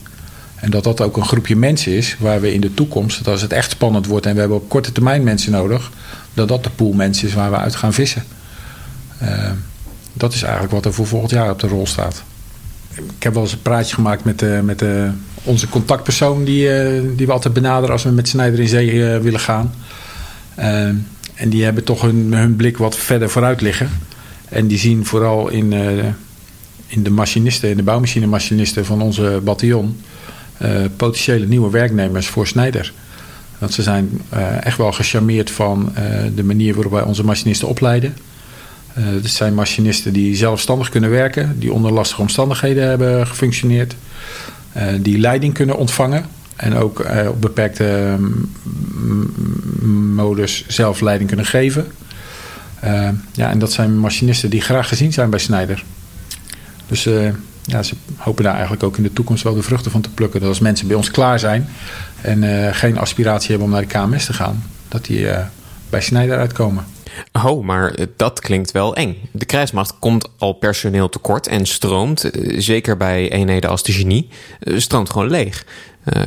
En 0.55 0.71
dat 0.71 0.85
dat 0.85 1.01
ook 1.01 1.17
een 1.17 1.27
groepje 1.27 1.57
mensen 1.57 1.93
is 1.93 2.17
waar 2.19 2.41
we 2.41 2.53
in 2.53 2.61
de 2.61 2.75
toekomst, 2.75 3.29
als 3.29 3.43
het 3.43 3.53
echt 3.53 3.71
spannend 3.71 4.07
wordt 4.07 4.27
en 4.27 4.35
we 4.35 4.41
hebben 4.41 4.57
op 4.57 4.69
korte 4.69 4.93
termijn 4.93 5.23
mensen 5.23 5.53
nodig, 5.53 5.91
dat 6.35 6.49
dat 6.49 6.65
de 6.65 6.71
pool 6.71 6.93
mensen 6.93 7.29
is 7.29 7.35
waar 7.35 7.51
we 7.51 7.57
uit 7.57 7.75
gaan 7.75 7.93
vissen. 7.93 8.25
Uh, 9.23 9.51
dat 10.13 10.33
is 10.33 10.43
eigenlijk 10.43 10.73
wat 10.73 10.85
er 10.85 10.93
voor 10.93 11.07
volgend 11.07 11.31
jaar 11.31 11.51
op 11.51 11.59
de 11.59 11.69
rol 11.69 11.87
staat. 11.87 12.23
Ik 12.95 13.23
heb 13.23 13.35
wel 13.35 13.43
eens 13.43 13.53
een 13.53 13.63
praatje 13.63 13.95
gemaakt 13.95 14.25
met, 14.25 14.43
uh, 14.43 14.61
met 14.61 14.83
uh, 14.83 15.09
onze 15.43 15.69
contactpersoon 15.69 16.45
die, 16.45 16.69
die 17.17 17.27
we 17.27 17.33
altijd 17.33 17.55
benaderen 17.55 17.93
als 17.93 18.03
we 18.03 18.11
met 18.11 18.29
Snijder 18.29 18.61
in 18.61 18.69
zee 18.69 19.05
willen 19.05 19.41
gaan. 19.41 19.75
en 21.35 21.49
die 21.49 21.65
hebben 21.65 21.85
toch 21.85 22.01
hun, 22.03 22.33
hun 22.35 22.57
blik 22.57 22.77
wat 22.77 22.97
verder 22.97 23.31
vooruit 23.31 23.61
liggen. 23.61 23.91
En 24.49 24.67
die 24.67 24.79
zien 24.79 25.07
vooral 25.07 25.49
in, 25.49 25.73
in 26.87 27.03
de 27.03 27.11
machinisten, 27.11 27.71
in 27.71 27.77
de 27.77 27.83
bouwmachinemachinisten 27.83 28.85
van 28.85 29.03
onze 29.03 29.41
bataljon 29.45 29.97
uh, 30.63 30.85
potentiële 30.97 31.47
nieuwe 31.47 31.71
werknemers 31.71 32.27
voor 32.27 32.47
Snijder. 32.47 32.93
Want 33.59 33.73
ze 33.73 33.83
zijn 33.83 34.21
uh, 34.35 34.65
echt 34.67 34.77
wel 34.77 34.93
gecharmeerd 34.93 35.51
van 35.51 35.93
uh, 35.99 36.05
de 36.35 36.45
manier 36.45 36.75
waarop 36.75 36.93
wij 36.93 37.03
onze 37.03 37.25
machinisten 37.25 37.69
opleiden. 37.69 38.17
het 38.93 39.31
zijn 39.31 39.55
machinisten 39.55 40.13
die 40.13 40.37
zelfstandig 40.37 40.89
kunnen 40.89 41.11
werken, 41.11 41.57
die 41.59 41.73
onder 41.73 41.93
lastige 41.93 42.21
omstandigheden 42.21 42.89
hebben 42.89 43.27
gefunctioneerd, 43.27 43.95
die 45.01 45.19
leiding 45.19 45.55
kunnen 45.55 45.77
ontvangen 45.77 46.25
en 46.57 46.75
ook 46.75 47.05
op 47.29 47.41
beperkte 47.41 48.17
modus 50.15 50.65
zelf 50.69 51.01
leiding 51.01 51.29
kunnen 51.29 51.47
geven. 51.47 51.87
ja, 53.33 53.51
en 53.51 53.59
dat 53.59 53.73
zijn 53.73 53.99
machinisten 53.99 54.51
die 54.51 54.61
graag 54.61 54.89
gezien 54.89 55.13
zijn 55.13 55.31
bij 55.31 55.39
Snijder. 55.39 55.85
Dus 56.87 57.09
ja, 57.63 57.83
ze 57.83 57.95
hopen 58.17 58.45
daar 58.45 58.53
eigenlijk 58.53 58.83
ook 58.83 58.97
in 58.97 59.03
de 59.03 59.13
toekomst 59.13 59.43
wel 59.43 59.55
de 59.55 59.63
vruchten 59.63 59.91
van 59.91 60.01
te 60.01 60.11
plukken. 60.11 60.41
Dat 60.41 60.49
als 60.49 60.61
mensen 60.61 60.87
bij 60.87 60.97
ons 60.97 61.11
klaar 61.11 61.39
zijn 61.39 61.69
en 62.21 62.75
geen 62.75 62.99
aspiratie 62.99 63.49
hebben 63.49 63.67
om 63.67 63.73
naar 63.73 63.87
de 63.87 63.99
KMS 63.99 64.25
te 64.25 64.33
gaan, 64.33 64.65
dat 64.89 65.05
die 65.05 65.27
bij 65.91 66.01
Snijder 66.01 66.39
uitkomen. 66.39 66.87
Oh, 67.33 67.65
maar 67.65 67.95
dat 68.17 68.41
klinkt 68.41 68.73
wel 68.73 68.97
eng. 68.97 69.29
De 69.33 69.45
krijgsmacht 69.45 69.99
komt 69.99 70.29
al 70.39 70.53
personeel 70.53 71.09
tekort 71.09 71.47
en 71.47 71.67
stroomt, 71.67 72.25
eh, 72.25 72.61
zeker 72.61 72.97
bij 72.97 73.31
eenheden 73.31 73.71
als 73.71 73.83
de 73.83 73.93
genie, 73.93 74.29
stroomt 74.61 75.11
gewoon 75.11 75.31
leeg. 75.31 75.65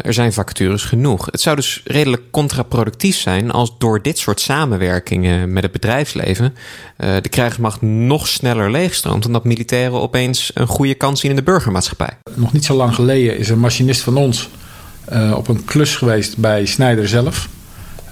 Er 0.02 0.14
zijn 0.14 0.34
vacatures 0.34 0.84
genoeg. 0.84 1.26
Het 1.26 1.42
zou 1.42 1.56
dus 1.56 1.82
redelijk 1.86 2.24
contraproductief 2.32 3.16
zijn 3.16 3.52
als 3.52 3.78
door 3.78 4.02
dit 4.02 4.18
soort 4.18 4.40
samenwerkingen 4.40 5.54
met 5.54 5.64
het 5.64 5.72
bedrijfsleven 5.72 6.54
de 6.98 7.30
krijgsmacht 7.30 7.82
nog 7.82 8.28
sneller 8.28 8.72
leegstroomt 8.72 9.26
en 9.26 9.32
dat 9.32 9.44
militairen 9.44 10.02
opeens 10.02 10.52
een 10.54 10.68
goede 10.68 10.94
kans 10.94 11.20
zien 11.20 11.30
in 11.30 11.36
de 11.36 11.44
burgermaatschappij. 11.44 12.18
Nog 12.36 12.54
niet 12.54 12.66
zo 12.66 12.76
lang 12.76 12.96
geleden 12.96 13.38
is 13.38 13.50
een 13.50 13.60
machinist 13.60 14.02
van 14.02 14.18
ons 14.18 14.50
uh, 15.14 15.34
op 15.38 15.48
een 15.48 15.66
klus 15.66 15.96
geweest 15.96 16.38
bij 16.38 16.66
Snijder 16.66 17.08
zelf. 17.08 17.50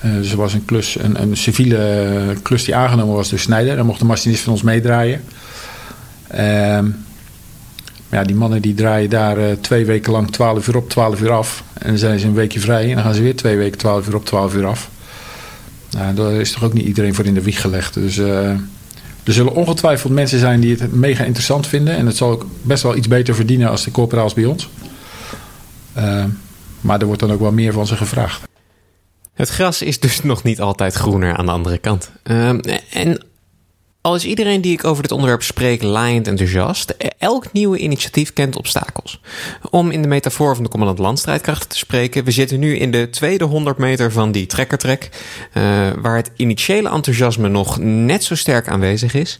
Dus 0.01 0.31
er 0.31 0.38
was 0.38 0.53
een 0.53 0.65
klus, 0.65 0.97
een, 0.99 1.38
civiele 1.38 2.35
klus 2.41 2.63
die 2.63 2.75
aangenomen 2.75 3.15
was 3.15 3.29
door 3.29 3.39
Snijder. 3.39 3.75
Daar 3.75 3.85
mocht 3.85 3.99
de 3.99 4.05
machinist 4.05 4.43
van 4.43 4.53
ons 4.53 4.62
meedraaien. 4.62 5.21
Ehm, 6.27 6.85
ja, 8.09 8.23
die 8.23 8.35
mannen 8.35 8.62
die 8.62 8.73
draaien 8.73 9.09
daar 9.09 9.38
uh, 9.38 9.51
twee 9.62 9.85
weken 9.85 10.12
lang 10.12 10.31
12 10.31 10.67
uur 10.67 10.77
op, 10.77 10.89
12 10.89 11.21
uur 11.21 11.31
af. 11.31 11.63
En 11.73 11.88
dan 11.88 11.97
zijn 11.97 12.19
ze 12.19 12.27
een 12.27 12.33
weekje 12.33 12.59
vrij 12.59 12.89
en 12.89 12.95
dan 12.95 13.03
gaan 13.03 13.13
ze 13.13 13.21
weer 13.21 13.35
twee 13.35 13.57
weken 13.57 13.77
12 13.77 14.07
uur 14.07 14.15
op, 14.15 14.25
12 14.25 14.55
uur 14.55 14.65
af. 14.65 14.89
Nou, 15.89 16.13
daar 16.13 16.31
is 16.31 16.51
toch 16.51 16.63
ook 16.63 16.73
niet 16.73 16.85
iedereen 16.85 17.15
voor 17.15 17.25
in 17.25 17.33
de 17.33 17.41
wieg 17.41 17.62
gelegd. 17.62 17.93
Dus 17.93 18.17
uh, 18.17 18.49
er 19.23 19.33
zullen 19.33 19.53
ongetwijfeld 19.53 20.13
mensen 20.13 20.39
zijn 20.39 20.59
die 20.59 20.75
het 20.75 20.93
mega 20.93 21.23
interessant 21.23 21.67
vinden. 21.67 21.95
En 21.95 22.05
het 22.05 22.17
zal 22.17 22.31
ook 22.31 22.45
best 22.62 22.83
wel 22.83 22.95
iets 22.95 23.07
beter 23.07 23.35
verdienen 23.35 23.69
als 23.69 23.83
de 23.83 23.91
corporaals 23.91 24.33
bij 24.33 24.45
ons. 24.45 24.69
Uh, 25.97 26.23
maar 26.81 26.99
er 26.99 27.05
wordt 27.05 27.21
dan 27.21 27.31
ook 27.31 27.39
wel 27.39 27.51
meer 27.51 27.73
van 27.73 27.88
ze 27.88 27.95
gevraagd. 27.95 28.48
Het 29.39 29.49
gras 29.49 29.82
is 29.82 29.99
dus 29.99 30.23
nog 30.32 30.43
niet 30.43 30.62
altijd 30.62 30.93
groener 30.93 31.36
aan 31.36 31.45
de 31.45 31.52
andere 31.52 31.78
kant. 31.78 32.12
en 32.89 33.23
Al 34.02 34.15
is 34.15 34.25
iedereen 34.25 34.62
die 34.62 34.73
ik 34.73 34.84
over 34.84 35.02
dit 35.02 35.12
onderwerp 35.12 35.43
spreek 35.43 35.82
laaiend 35.82 36.28
enthousiast, 36.28 36.95
elk 37.17 37.52
nieuwe 37.52 37.78
initiatief 37.78 38.34
kent 38.34 38.56
obstakels. 38.56 39.21
Om 39.69 39.91
in 39.91 40.02
de 40.02 40.08
metafoor 40.08 40.56
van 40.56 40.63
de 40.63 40.69
commandant 40.69 40.99
landstrijdkrachten 40.99 41.69
te 41.69 41.78
spreken, 41.78 42.23
we 42.23 42.32
zitten 42.32 42.60
nu 42.60 42.78
in 42.78 42.91
de 42.91 43.10
tweede 43.10 43.43
100 43.43 43.78
meter 43.78 44.12
van 44.12 44.32
die 44.32 44.45
trekkertrek, 44.45 45.10
uh, 45.54 45.63
waar 46.02 46.15
het 46.15 46.32
initiële 46.36 46.89
enthousiasme 46.89 47.47
nog 47.47 47.78
net 47.80 48.23
zo 48.23 48.36
sterk 48.36 48.67
aanwezig 48.67 49.13
is, 49.13 49.39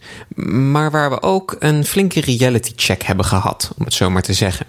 maar 0.72 0.92
waar 0.92 1.10
we 1.10 1.22
ook 1.22 1.56
een 1.60 1.86
flinke 1.86 2.22
reality 2.22 2.72
check 2.76 3.04
hebben 3.04 3.26
gehad, 3.26 3.72
om 3.78 3.86
het 3.86 3.94
zo 3.94 4.10
maar 4.10 4.22
te 4.22 4.34
zeggen. 4.34 4.66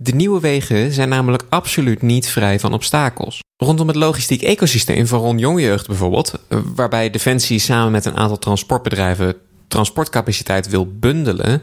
De 0.00 0.14
nieuwe 0.14 0.40
wegen 0.40 0.92
zijn 0.92 1.08
namelijk 1.08 1.42
absoluut 1.48 2.02
niet 2.02 2.28
vrij 2.28 2.60
van 2.60 2.72
obstakels. 2.72 3.42
Rondom 3.56 3.88
het 3.88 3.96
logistiek 3.96 4.42
ecosysteem 4.42 5.06
van 5.06 5.20
Ron 5.20 5.38
Jongjeugd 5.38 5.86
bijvoorbeeld, 5.86 6.32
waarbij 6.74 7.10
Defensie 7.10 7.58
samen 7.58 7.92
met 7.92 8.04
een 8.04 8.16
aantal 8.16 8.38
transportbedrijven 8.38 9.36
transportcapaciteit 9.68 10.68
wil 10.68 10.86
bundelen, 10.86 11.62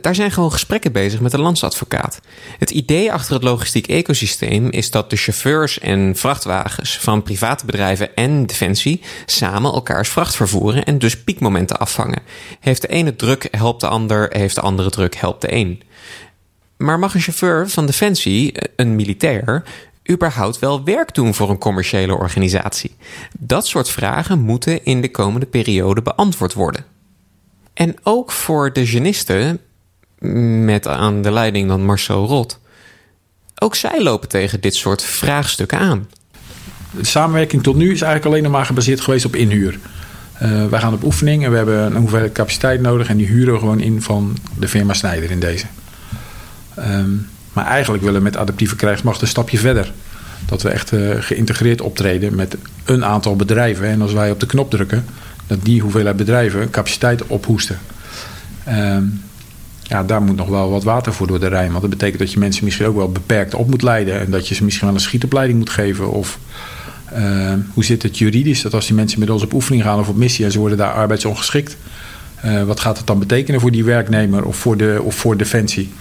daar 0.00 0.14
zijn 0.14 0.30
gewoon 0.30 0.52
gesprekken 0.52 0.92
bezig 0.92 1.20
met 1.20 1.30
de 1.30 1.40
landsadvocaat. 1.40 2.20
Het 2.58 2.70
idee 2.70 3.12
achter 3.12 3.34
het 3.34 3.42
logistiek 3.42 3.86
ecosysteem 3.86 4.70
is 4.70 4.90
dat 4.90 5.10
de 5.10 5.16
chauffeurs 5.16 5.78
en 5.78 6.16
vrachtwagens 6.16 6.98
van 6.98 7.22
private 7.22 7.66
bedrijven 7.66 8.14
en 8.14 8.46
Defensie 8.46 9.00
samen 9.26 9.72
elkaars 9.72 10.08
vracht 10.08 10.36
vervoeren 10.36 10.84
en 10.84 10.98
dus 10.98 11.22
piekmomenten 11.22 11.78
afvangen. 11.78 12.22
Heeft 12.60 12.82
de 12.82 12.88
ene 12.88 13.16
druk, 13.16 13.48
helpt 13.50 13.80
de 13.80 13.88
ander, 13.88 14.28
heeft 14.32 14.54
de 14.54 14.60
andere 14.60 14.90
druk, 14.90 15.14
helpt 15.14 15.40
de 15.40 15.52
een. 15.52 15.82
Maar 16.78 16.98
mag 16.98 17.14
een 17.14 17.20
chauffeur 17.20 17.68
van 17.68 17.86
Defensie, 17.86 18.54
een 18.76 18.96
militair, 18.96 19.62
überhaupt 20.10 20.58
wel 20.58 20.84
werk 20.84 21.14
doen 21.14 21.34
voor 21.34 21.50
een 21.50 21.58
commerciële 21.58 22.14
organisatie? 22.14 22.96
Dat 23.38 23.66
soort 23.66 23.88
vragen 23.88 24.40
moeten 24.40 24.84
in 24.84 25.00
de 25.00 25.10
komende 25.10 25.46
periode 25.46 26.02
beantwoord 26.02 26.54
worden. 26.54 26.84
En 27.74 27.96
ook 28.02 28.30
voor 28.30 28.72
de 28.72 28.86
genisten, 28.86 29.60
met 30.64 30.86
aan 30.86 31.22
de 31.22 31.32
leiding 31.32 31.68
dan 31.68 31.84
Marcel 31.84 32.26
Rot, 32.26 32.58
ook 33.58 33.74
zij 33.74 34.02
lopen 34.02 34.28
tegen 34.28 34.60
dit 34.60 34.74
soort 34.74 35.02
vraagstukken 35.02 35.78
aan. 35.78 36.08
De 36.90 37.04
samenwerking 37.04 37.62
tot 37.62 37.76
nu 37.76 37.84
is 37.84 38.00
eigenlijk 38.00 38.24
alleen 38.24 38.42
nog 38.42 38.52
maar 38.52 38.66
gebaseerd 38.66 39.00
geweest 39.00 39.24
op 39.24 39.36
inhuur. 39.36 39.78
Uh, 40.42 40.66
wij 40.66 40.80
gaan 40.80 40.94
op 40.94 41.04
oefening 41.04 41.44
en 41.44 41.50
we 41.50 41.56
hebben 41.56 41.86
een 41.86 41.96
hoeveelheid 41.96 42.32
capaciteit 42.32 42.80
nodig 42.80 43.08
en 43.08 43.16
die 43.16 43.26
huren 43.26 43.52
we 43.52 43.58
gewoon 43.58 43.80
in 43.80 44.02
van 44.02 44.36
de 44.58 44.68
firma 44.68 44.92
Snijder 44.92 45.30
in 45.30 45.40
deze. 45.40 45.66
Um, 46.78 47.26
maar 47.52 47.66
eigenlijk 47.66 48.02
willen 48.02 48.18
we 48.18 48.24
met 48.24 48.36
adaptieve 48.36 48.76
krijgsmacht 48.76 49.20
een 49.20 49.28
stapje 49.28 49.58
verder. 49.58 49.92
Dat 50.46 50.62
we 50.62 50.68
echt 50.68 50.92
uh, 50.92 51.14
geïntegreerd 51.18 51.80
optreden 51.80 52.34
met 52.34 52.56
een 52.84 53.04
aantal 53.04 53.36
bedrijven. 53.36 53.86
En 53.86 54.02
als 54.02 54.12
wij 54.12 54.30
op 54.30 54.40
de 54.40 54.46
knop 54.46 54.70
drukken, 54.70 55.04
dat 55.46 55.58
die 55.62 55.80
hoeveelheid 55.80 56.16
bedrijven 56.16 56.70
capaciteit 56.70 57.26
ophoesten. 57.26 57.78
Um, 58.68 59.22
ja, 59.82 60.02
daar 60.02 60.22
moet 60.22 60.36
nog 60.36 60.48
wel 60.48 60.70
wat 60.70 60.84
water 60.84 61.12
voor 61.12 61.26
door 61.26 61.40
de 61.40 61.48
Rijn. 61.48 61.68
Want 61.68 61.80
dat 61.80 61.90
betekent 61.90 62.18
dat 62.18 62.32
je 62.32 62.38
mensen 62.38 62.64
misschien 62.64 62.86
ook 62.86 62.96
wel 62.96 63.12
beperkt 63.12 63.54
op 63.54 63.70
moet 63.70 63.82
leiden. 63.82 64.20
En 64.20 64.30
dat 64.30 64.48
je 64.48 64.54
ze 64.54 64.64
misschien 64.64 64.86
wel 64.86 64.96
een 64.96 65.02
schietopleiding 65.02 65.58
moet 65.58 65.70
geven. 65.70 66.10
Of 66.10 66.38
uh, 67.18 67.52
hoe 67.74 67.84
zit 67.84 68.02
het 68.02 68.18
juridisch? 68.18 68.62
Dat 68.62 68.74
als 68.74 68.86
die 68.86 68.94
mensen 68.94 69.20
met 69.20 69.30
ons 69.30 69.42
op 69.42 69.52
oefening 69.52 69.82
gaan 69.82 69.98
of 69.98 70.08
op 70.08 70.16
missie 70.16 70.44
en 70.44 70.52
ze 70.52 70.58
worden 70.58 70.78
daar 70.78 70.92
arbeidsongeschikt. 70.92 71.76
Uh, 72.44 72.62
wat 72.62 72.80
gaat 72.80 72.98
het 72.98 73.06
dan 73.06 73.18
betekenen 73.18 73.60
voor 73.60 73.70
die 73.70 73.84
werknemer 73.84 74.44
of 74.44 74.56
voor, 74.56 74.76
de, 74.76 75.00
of 75.02 75.14
voor 75.14 75.36
Defensie? 75.36 75.92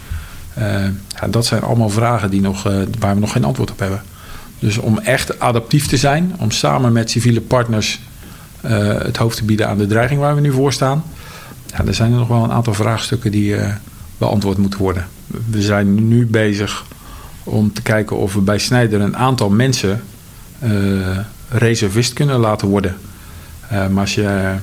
Uh, 0.58 0.64
ja, 1.08 1.28
dat 1.30 1.46
zijn 1.46 1.62
allemaal 1.62 1.90
vragen 1.90 2.30
die 2.30 2.42
nog, 2.42 2.68
uh, 2.68 2.82
waar 3.00 3.14
we 3.14 3.20
nog 3.20 3.32
geen 3.32 3.44
antwoord 3.44 3.72
op 3.72 3.80
hebben. 3.80 4.02
Dus 4.60 4.78
om 4.78 4.98
echt 4.98 5.40
adaptief 5.40 5.88
te 5.88 5.98
zijn, 5.98 6.36
om 6.40 6.52
samen 6.52 6.92
met 6.92 7.10
civiele 7.10 7.42
partners 7.42 8.00
uh, 8.66 8.72
het 8.88 9.18
hoofd 9.18 9.38
te 9.38 9.44
bieden 9.44 9.68
aan 9.68 9.78
de 9.78 9.88
dreiging 9.88 10.20
waar 10.20 10.36
we 10.36 10.42
nu 10.42 10.52
voor 10.52 10.74
staan. 10.74 11.04
Ja, 11.66 11.86
er 11.86 11.94
zijn 11.94 12.12
er 12.12 12.18
nog 12.18 12.28
wel 12.28 12.44
een 12.44 12.52
aantal 12.52 12.74
vraagstukken 12.74 13.32
die 13.32 13.56
beantwoord 14.18 14.58
moeten 14.58 14.80
worden. 14.80 15.08
We 15.50 15.62
zijn 15.62 16.08
nu 16.08 16.26
bezig 16.26 16.86
om 17.44 17.74
te 17.74 17.82
kijken 17.82 18.18
of 18.18 18.34
we 18.34 18.42
bij 18.42 18.58
Snijder 18.58 19.02
een 19.02 19.18
aantal 19.18 19.50
mensen 19.50 20.02
reservist 21.50 22.14
kunnen 22.14 22.40
laten 22.40 22.68
worden. 22.68 22.96
maar 23.70 24.00
als 24.00 24.16
je 24.16 24.56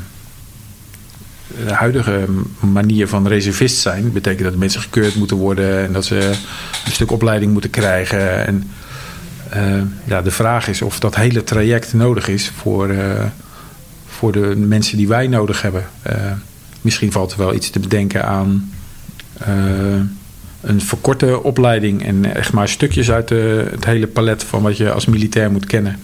de 1.47 1.73
huidige 1.73 2.25
manier 2.61 3.09
van 3.09 3.29
reservist 3.29 3.77
zijn 3.77 4.13
betekent 4.13 4.45
dat 4.45 4.57
mensen 4.57 4.81
gekeurd 4.81 5.15
moeten 5.15 5.37
worden 5.37 5.85
en 5.85 5.93
dat 5.93 6.05
ze 6.05 6.33
een 6.85 6.93
stuk 6.93 7.11
opleiding 7.11 7.53
moeten 7.53 7.71
krijgen. 7.71 8.47
En 8.47 8.71
uh, 9.57 9.83
ja, 10.05 10.23
de 10.23 10.31
vraag 10.31 10.69
is 10.69 10.83
of 10.83 11.01
dat 11.01 11.15
hele 11.15 11.45
traject 11.45 11.95
nodig 11.95 12.29
is 12.29 12.53
voor, 12.57 12.89
uh, 12.89 13.25
voor 14.07 14.33
de 14.33 14.55
mensen 14.57 14.97
die 14.97 15.09
wij 15.09 15.27
nodig 15.27 15.63
hebben. 15.63 15.85
Uh, 16.07 16.33
misschien 16.81 17.13
valt 17.13 17.33
er 17.33 17.39
wel 17.39 17.55
iets 17.55 17.71
te 17.71 17.81
bedenken 17.81 18.25
aan 18.25 18.73
een 20.61 20.81
verkorte 20.81 21.43
opleiding 21.43 22.07
en 22.07 22.35
echt 22.35 22.53
maar 22.53 22.69
stukjes 22.69 23.11
uit 23.11 23.29
het 23.71 23.85
hele 23.85 24.07
palet 24.07 24.45
van 24.45 24.63
wat 24.63 24.77
je 24.77 24.93
als 24.93 25.07
militair 25.07 25.51
moet 25.51 25.67
kennen. 25.67 25.99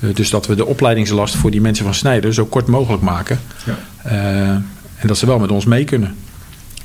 Dus 0.00 0.30
dat 0.30 0.46
we 0.46 0.54
de 0.54 0.66
opleidingslast 0.66 1.36
voor 1.36 1.50
die 1.50 1.60
mensen 1.60 1.84
van 1.84 1.94
Snijder 1.94 2.34
zo 2.34 2.46
kort 2.46 2.66
mogelijk 2.66 3.02
maken. 3.02 3.40
Ja. 3.66 3.78
Uh, 4.06 4.48
en 4.98 5.06
dat 5.06 5.18
ze 5.18 5.26
wel 5.26 5.38
met 5.38 5.50
ons 5.50 5.64
mee 5.64 5.84
kunnen. 5.84 6.14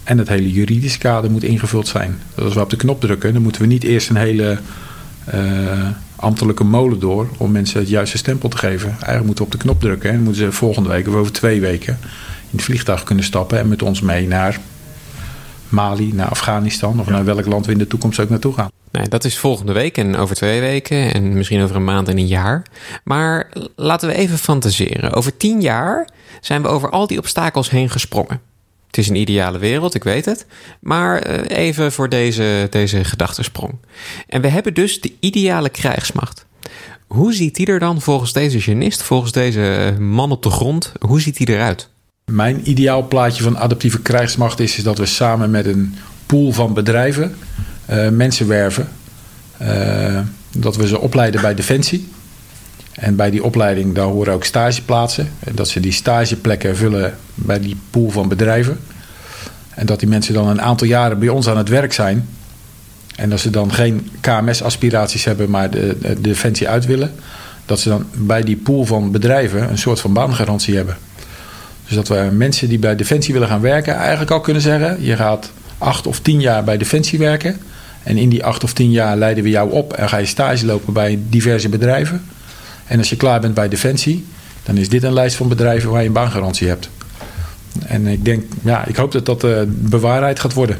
En 0.04 0.17
het 0.17 0.28
hele 0.28 0.52
juridische 0.52 0.97
kader 0.97 1.32
moet 1.32 1.43
ingevuld 1.43 1.88
zijn. 1.88 2.19
Dat 2.36 2.45
als 2.45 2.54
we 2.54 2.62
op 2.62 2.69
de 2.69 2.76
knop 2.76 3.02
drukken, 3.02 3.34
dan 3.34 3.41
moeten 3.41 3.62
we 3.62 3.67
niet 3.67 3.84
eerst 3.84 4.10
een 4.10 4.15
hele 4.15 4.58
uh, 5.34 5.88
ambtelijke 6.15 6.63
molen 6.63 6.99
door 6.99 7.30
om 7.38 7.52
mensen 7.52 7.80
het 7.80 7.89
juiste 7.89 8.17
stempel 8.17 8.49
te 8.49 8.58
geven. 8.58 8.89
Eigenlijk 8.89 9.26
moeten 9.26 9.45
we 9.45 9.52
op 9.52 9.52
de 9.52 9.65
knop 9.65 9.82
drukken 9.82 10.12
en 10.12 10.21
moeten 10.21 10.43
ze 10.45 10.52
volgende 10.52 10.89
week 10.89 11.08
of 11.08 11.13
over 11.13 11.32
twee 11.32 11.62
weken 11.62 11.97
in 12.49 12.58
het 12.58 12.63
vliegtuig 12.63 13.04
kunnen 13.04 13.23
stappen 13.23 13.60
en 13.60 13.67
met 13.67 13.82
ons 13.82 14.02
mee 14.02 14.28
naar 14.28 14.60
Mali, 15.69 16.13
naar 16.13 16.28
Afghanistan 16.28 16.99
of 16.99 17.08
naar 17.08 17.26
welk 17.26 17.45
land 17.45 17.65
we 17.65 17.71
in 17.71 17.78
de 17.78 17.88
toekomst 17.88 18.19
ook 18.19 18.30
naartoe 18.30 18.54
gaan. 18.54 18.73
Nee, 18.94 19.08
dat 19.08 19.24
is 19.24 19.38
volgende 19.38 19.74
week 19.74 19.98
en 19.98 20.16
over 20.16 20.36
twee 20.36 20.60
weken 20.60 21.14
en 21.14 21.34
misschien 21.34 21.62
over 21.62 21.76
een 21.76 21.84
maand 21.84 22.08
en 22.08 22.18
een 22.18 22.28
jaar. 22.28 22.66
Maar 23.04 23.50
laten 23.76 24.08
we 24.08 24.16
even 24.16 24.38
fantaseren. 24.38 25.14
Over 25.14 25.38
tien 25.38 25.62
jaar 25.62 26.10
zijn 26.42 26.62
we 26.62 26.68
over 26.68 26.90
al 26.90 27.08
die 27.08 27.18
obstakels 27.18 27.70
heen 27.70 27.90
gesprongen. 27.90 28.42
Het 28.88 28.98
is 28.98 29.10
een 29.10 29.16
ideale 29.16 29.58
wereld, 29.58 29.96
ik 29.96 30.04
weet 30.04 30.26
het. 30.26 30.46
Maar 30.80 31.20
eh, 31.20 31.58
even 31.58 31.92
voor 31.92 32.10
deze, 32.10 32.68
deze 32.70 33.04
gedachtesprong. 33.04 33.74
En 34.28 34.42
we 34.42 34.48
hebben 34.48 34.74
dus 34.74 35.02
de 35.02 35.14
ideale 35.20 35.70
krijgsmacht. 35.70 36.46
Hoe 37.08 37.34
ziet 37.34 37.56
die 37.56 37.66
er 37.66 37.80
dan 37.80 38.02
volgens 38.02 38.34
deze 38.34 38.62
genist, 38.62 39.04
volgens 39.04 39.32
deze 39.32 39.96
man 40.00 40.32
op 40.32 40.44
de 40.44 40.50
grond, 40.50 40.92
hoe 41.00 41.22
ziet 41.22 41.38
die 41.38 41.50
eruit? 41.50 41.90
Mijn 42.26 42.70
ideaal 42.70 43.08
plaatje 43.08 43.44
van 43.44 43.58
adaptieve 43.58 44.02
krijgsmacht 44.02 44.60
is, 44.60 44.78
is 44.78 44.84
dat 44.84 44.98
we 44.98 45.06
samen 45.06 45.52
met 45.52 45.66
een 45.66 45.96
pool 46.26 46.52
van 46.52 46.74
bedrijven 46.74 47.36
mensen 48.12 48.48
werven. 48.48 48.88
Uh, 49.62 50.19
dat 50.58 50.76
we 50.76 50.88
ze 50.88 51.00
opleiden 51.00 51.41
bij 51.41 51.56
Defensie. 51.56 52.08
En 52.93 53.15
bij 53.15 53.32
die 53.32 53.43
opleiding 53.43 53.96
daar 53.96 54.06
horen 54.06 54.34
ook 54.34 54.43
stageplaatsen. 54.43 55.30
En 55.39 55.56
dat 55.56 55.67
ze 55.67 55.80
die 55.80 55.91
stageplekken 55.91 56.76
vullen 56.76 57.17
bij 57.36 57.60
die 57.60 57.78
pool 57.89 58.10
van 58.10 58.28
bedrijven. 58.28 58.80
En 59.69 59.86
dat 59.86 60.00
die 60.00 60.10
mensen 60.10 60.34
dan 60.34 60.48
een 60.48 60.62
aantal 60.62 60.88
jaren 60.88 61.19
bij 61.19 61.30
ons 61.30 61.48
aan 61.48 61.58
het 61.58 61.69
werk 61.69 61.93
zijn. 61.93 62.28
En 63.15 63.30
dat 63.30 63.39
ze 63.39 63.50
dan 63.50 63.74
geen 63.74 64.10
KMS-aspiraties 64.19 65.24
hebben, 65.24 65.50
maar 65.50 65.69
de, 65.69 65.98
de, 66.02 66.22
Defensie 66.22 66.69
uit 66.69 66.86
willen. 66.86 67.12
Dat 67.65 67.80
ze 67.80 67.89
dan 67.89 68.06
bij 68.13 68.43
die 68.43 68.56
pool 68.56 68.86
van 68.86 69.12
bedrijven 69.12 69.69
een 69.69 69.78
soort 69.78 70.00
van 70.00 70.13
baangarantie 70.13 70.76
hebben. 70.76 70.98
Dus 71.86 71.96
dat 71.96 72.08
we 72.08 72.30
mensen 72.32 72.69
die 72.69 72.80
bij 72.80 72.96
Defensie 72.96 73.34
willen 73.34 73.48
gaan 73.48 73.62
werken, 73.62 73.96
eigenlijk 73.96 74.32
al 74.32 74.41
kunnen 74.41 74.62
zeggen: 74.62 75.04
je 75.04 75.15
gaat 75.15 75.52
acht 75.78 76.08
of 76.08 76.19
tien 76.19 76.41
jaar 76.41 76.63
bij 76.63 76.78
Defensie 76.78 77.19
werken. 77.19 77.60
En 78.04 78.18
in 78.18 78.30
die 78.30 78.46
acht 78.46 78.63
of 78.63 78.74
tien 78.74 78.92
jaar 78.92 79.18
leiden 79.18 79.44
we 79.44 79.50
jou 79.50 79.72
op 79.72 79.94
en 79.94 80.10
ga 80.10 80.18
je 80.18 80.26
stage 80.26 80.66
lopen 80.66 80.94
bij 80.94 81.20
diverse 81.30 81.70
bedrijven. 81.70 82.24
En 82.86 82.98
als 82.98 83.10
je 83.10 83.16
klaar 83.16 83.39
bent 83.39 83.54
bij 83.54 83.70
Defensie, 83.70 84.26
dan 84.63 84.78
is 84.78 84.89
dit 84.89 85.04
een 85.04 85.13
lijst 85.13 85.36
van 85.36 85.48
bedrijven 85.48 85.89
waar 85.89 86.02
je 86.02 86.08
een 86.08 86.13
baangarantie 86.13 86.68
hebt. 86.68 86.89
En 87.86 88.08
ik 88.08 88.26
denk, 88.26 88.44
ja, 88.63 88.86
ik 88.86 88.96
hoop 88.96 89.12
dat 89.12 89.26
dat 89.26 89.44
uh, 89.44 89.62
bewaarheid 89.68 90.39
gaat 90.39 90.54
worden. 90.54 90.78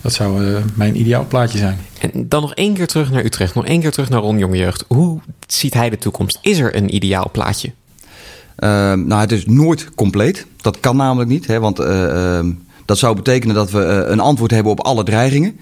Dat 0.00 0.12
zou 0.12 0.44
uh, 0.44 0.58
mijn 0.74 1.00
ideaal 1.00 1.26
plaatje 1.26 1.58
zijn. 1.58 1.78
En 2.00 2.28
dan 2.28 2.40
nog 2.40 2.54
één 2.54 2.74
keer 2.74 2.86
terug 2.86 3.10
naar 3.10 3.24
Utrecht, 3.24 3.54
nog 3.54 3.66
één 3.66 3.80
keer 3.80 3.90
terug 3.90 4.08
naar 4.08 4.20
Ron 4.20 4.38
Jongejeugd. 4.38 4.84
Hoe 4.88 5.20
ziet 5.46 5.74
hij 5.74 5.90
de 5.90 5.98
toekomst? 5.98 6.38
Is 6.42 6.58
er 6.58 6.76
een 6.76 6.94
ideaal 6.94 7.28
plaatje? 7.32 7.68
Uh, 7.68 8.68
nou, 8.92 9.20
het 9.20 9.32
is 9.32 9.46
nooit 9.46 9.88
compleet. 9.94 10.46
Dat 10.56 10.80
kan 10.80 10.96
namelijk 10.96 11.30
niet, 11.30 11.46
hè, 11.46 11.60
want 11.60 11.78
ehm, 11.78 12.50
dat 12.84 12.98
zou 12.98 13.16
betekenen 13.16 13.54
dat 13.54 13.70
we 13.70 13.84
een 13.84 14.20
antwoord 14.20 14.50
hebben 14.50 14.72
op 14.72 14.80
alle 14.80 15.04
dreigingen. 15.04 15.60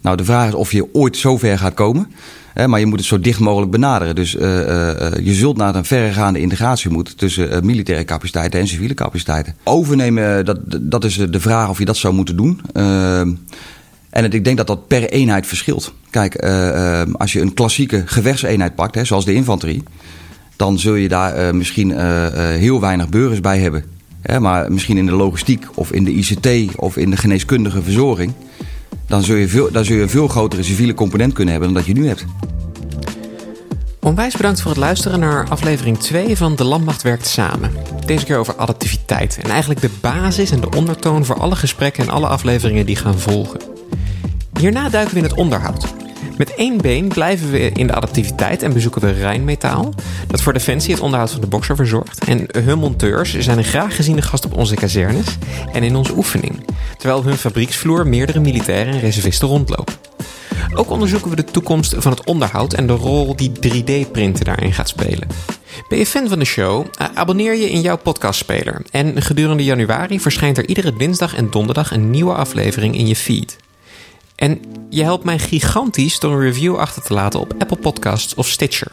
Nou, 0.00 0.16
de 0.16 0.24
vraag 0.24 0.48
is 0.48 0.54
of 0.54 0.72
je 0.72 0.94
ooit 0.94 1.16
zover 1.16 1.58
gaat 1.58 1.74
komen. 1.74 2.10
Hè, 2.54 2.68
maar 2.68 2.80
je 2.80 2.86
moet 2.86 2.98
het 2.98 3.08
zo 3.08 3.20
dicht 3.20 3.40
mogelijk 3.40 3.70
benaderen. 3.70 4.14
Dus 4.14 4.34
uh, 4.34 4.42
uh, 4.42 4.96
je 5.22 5.34
zult 5.34 5.56
naar 5.56 5.74
een 5.74 5.84
verregaande 5.84 6.40
integratie 6.40 6.90
moeten 6.90 7.16
tussen 7.16 7.66
militaire 7.66 8.04
capaciteiten 8.04 8.60
en 8.60 8.68
civiele 8.68 8.94
capaciteiten. 8.94 9.54
Overnemen, 9.64 10.44
dat, 10.44 10.58
dat 10.80 11.04
is 11.04 11.16
de 11.16 11.40
vraag 11.40 11.68
of 11.68 11.78
je 11.78 11.84
dat 11.84 11.96
zou 11.96 12.14
moeten 12.14 12.36
doen. 12.36 12.60
En 14.10 14.22
het, 14.22 14.34
ik 14.34 14.44
denk 14.44 14.56
dat 14.56 14.66
dat 14.66 14.86
per 14.86 15.10
eenheid 15.10 15.46
verschilt. 15.46 15.94
Kijk, 16.10 16.36
als 17.12 17.32
je 17.32 17.40
een 17.40 17.54
klassieke 17.54 18.02
gevechtseenheid 18.06 18.74
pakt, 18.74 18.94
hè, 18.94 19.04
zoals 19.04 19.24
de 19.24 19.34
infanterie, 19.34 19.82
dan 20.56 20.78
zul 20.78 20.94
je 20.94 21.08
daar 21.08 21.54
misschien 21.54 21.98
heel 22.38 22.80
weinig 22.80 23.08
burgers 23.08 23.40
bij 23.40 23.58
hebben. 23.58 23.84
Hè, 24.20 24.40
maar 24.40 24.72
misschien 24.72 24.96
in 24.96 25.06
de 25.06 25.12
logistiek 25.12 25.66
of 25.74 25.92
in 25.92 26.04
de 26.04 26.12
ICT 26.12 26.76
of 26.76 26.96
in 26.96 27.10
de 27.10 27.16
geneeskundige 27.16 27.82
verzorging. 27.82 28.32
Dan 29.10 29.22
zul, 29.22 29.36
je 29.36 29.48
veel, 29.48 29.72
dan 29.72 29.84
zul 29.84 29.96
je 29.96 30.02
een 30.02 30.08
veel 30.08 30.28
grotere 30.28 30.62
civiele 30.62 30.94
component 30.94 31.32
kunnen 31.32 31.52
hebben 31.52 31.72
dan 31.72 31.82
dat 31.82 31.94
je 31.94 32.00
nu 32.00 32.06
hebt. 32.06 32.24
Onwijs 34.00 34.36
bedankt 34.36 34.60
voor 34.60 34.70
het 34.70 34.80
luisteren 34.80 35.20
naar 35.20 35.48
aflevering 35.48 35.98
2 35.98 36.36
van 36.36 36.56
De 36.56 36.64
Landmacht 36.64 37.02
werkt 37.02 37.26
samen. 37.26 37.72
Deze 38.06 38.24
keer 38.24 38.36
over 38.36 38.56
adaptiviteit 38.56 39.38
en 39.42 39.50
eigenlijk 39.50 39.80
de 39.80 39.90
basis 40.00 40.50
en 40.50 40.60
de 40.60 40.70
ondertoon 40.76 41.24
voor 41.24 41.40
alle 41.40 41.56
gesprekken 41.56 42.04
en 42.04 42.10
alle 42.10 42.26
afleveringen 42.26 42.86
die 42.86 42.96
gaan 42.96 43.18
volgen. 43.18 43.60
Hierna 44.60 44.88
duiken 44.88 45.14
we 45.14 45.18
in 45.18 45.28
het 45.28 45.36
onderhoud. 45.36 45.99
Met 46.40 46.54
één 46.54 46.76
been 46.76 47.08
blijven 47.08 47.50
we 47.50 47.70
in 47.70 47.86
de 47.86 47.94
adaptiviteit 47.94 48.62
en 48.62 48.72
bezoeken 48.72 49.00
we 49.00 49.10
Rijnmetaal, 49.10 49.94
dat 50.26 50.42
voor 50.42 50.52
Defensie 50.52 50.94
het 50.94 51.02
onderhoud 51.02 51.30
van 51.30 51.40
de 51.40 51.46
bokser 51.46 51.76
verzorgt. 51.76 52.24
En 52.24 52.46
hun 52.64 52.78
monteurs 52.78 53.38
zijn 53.38 53.58
een 53.58 53.64
graag 53.64 53.96
geziene 53.96 54.22
gast 54.22 54.44
op 54.44 54.56
onze 54.56 54.74
kazernes 54.74 55.36
en 55.72 55.82
in 55.82 55.96
onze 55.96 56.16
oefening, 56.16 56.66
terwijl 56.96 57.24
hun 57.24 57.36
fabrieksvloer 57.36 58.06
meerdere 58.06 58.40
militairen 58.40 58.94
en 58.94 59.00
reservisten 59.00 59.48
rondlopen. 59.48 59.94
Ook 60.74 60.90
onderzoeken 60.90 61.30
we 61.30 61.36
de 61.36 61.44
toekomst 61.44 61.94
van 61.98 62.12
het 62.12 62.24
onderhoud 62.24 62.72
en 62.72 62.86
de 62.86 62.92
rol 62.92 63.36
die 63.36 63.52
3D-printen 63.52 64.44
daarin 64.44 64.72
gaat 64.72 64.88
spelen. 64.88 65.28
Ben 65.88 65.98
je 65.98 66.06
fan 66.06 66.28
van 66.28 66.38
de 66.38 66.44
show? 66.44 66.86
Eh, 66.98 67.06
abonneer 67.14 67.54
je 67.54 67.70
in 67.70 67.80
jouw 67.80 67.98
podcastspeler. 67.98 68.82
En 68.90 69.22
gedurende 69.22 69.64
januari 69.64 70.20
verschijnt 70.20 70.58
er 70.58 70.68
iedere 70.68 70.96
dinsdag 70.96 71.34
en 71.34 71.50
donderdag 71.50 71.90
een 71.90 72.10
nieuwe 72.10 72.34
aflevering 72.34 72.96
in 72.96 73.06
je 73.06 73.16
feed. 73.16 73.56
En 74.40 74.60
je 74.90 75.02
helpt 75.02 75.24
mij 75.24 75.38
gigantisch 75.38 76.18
door 76.18 76.32
een 76.32 76.40
review 76.40 76.76
achter 76.76 77.02
te 77.02 77.14
laten 77.14 77.40
op 77.40 77.54
Apple 77.58 77.76
Podcasts 77.76 78.34
of 78.34 78.48
Stitcher. 78.48 78.90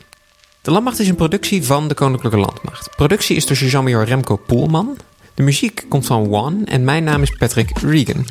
De 0.62 0.72
Landmacht 0.72 1.00
is 1.00 1.08
een 1.08 1.16
productie 1.16 1.66
van 1.66 1.88
de 1.88 1.94
Koninklijke 1.94 2.38
Landmacht. 2.38 2.90
Productie 2.96 3.36
is 3.36 3.46
door 3.46 3.58
Jean-Major 3.58 4.06
Remco 4.06 4.36
Poelman. 4.36 4.98
De 5.34 5.44
muziek 5.44 5.86
komt 5.90 6.06
van 6.06 6.34
One 6.34 6.66
en 6.66 6.84
mijn 6.84 7.04
naam 7.04 7.22
is 7.22 7.32
Patrick 7.32 7.80
Regan. 7.80 8.26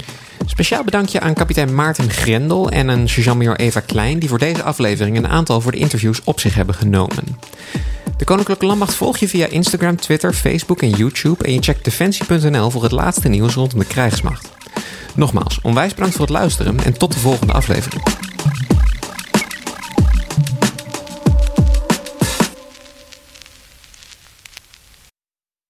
Speciaal 0.47 0.85
bedankje 0.85 1.21
aan 1.21 1.35
kapitein 1.35 1.75
Maarten 1.75 2.11
Grendel 2.11 2.71
en 2.71 2.89
een 2.89 3.09
sergeant-major 3.09 3.57
Eva 3.57 3.81
Klein... 3.81 4.19
die 4.19 4.29
voor 4.29 4.39
deze 4.39 4.63
aflevering 4.63 5.17
een 5.17 5.29
aantal 5.29 5.61
voor 5.61 5.73
de 5.73 5.79
interviews 5.79 6.21
op 6.25 6.41
zich 6.41 6.55
hebben 6.55 6.75
genomen. 6.75 7.39
De 8.17 8.25
Koninklijke 8.25 8.67
Landmacht 8.67 8.95
volg 8.95 9.17
je 9.17 9.29
via 9.29 9.47
Instagram, 9.47 9.97
Twitter, 9.97 10.33
Facebook 10.33 10.83
en 10.83 10.91
YouTube... 10.91 11.45
en 11.45 11.53
je 11.53 11.63
checkt 11.63 11.85
defensie.nl 11.85 12.71
voor 12.71 12.83
het 12.83 12.93
laatste 12.93 13.29
nieuws 13.29 13.55
rondom 13.55 13.79
de 13.79 13.85
krijgsmacht. 13.85 14.56
Nogmaals, 15.15 15.59
onwijs 15.63 15.95
bedankt 15.95 16.17
voor 16.17 16.27
het 16.27 16.35
luisteren 16.35 16.85
en 16.85 16.99
tot 16.99 17.13
de 17.13 17.19
volgende 17.19 17.53
aflevering. 17.53 18.03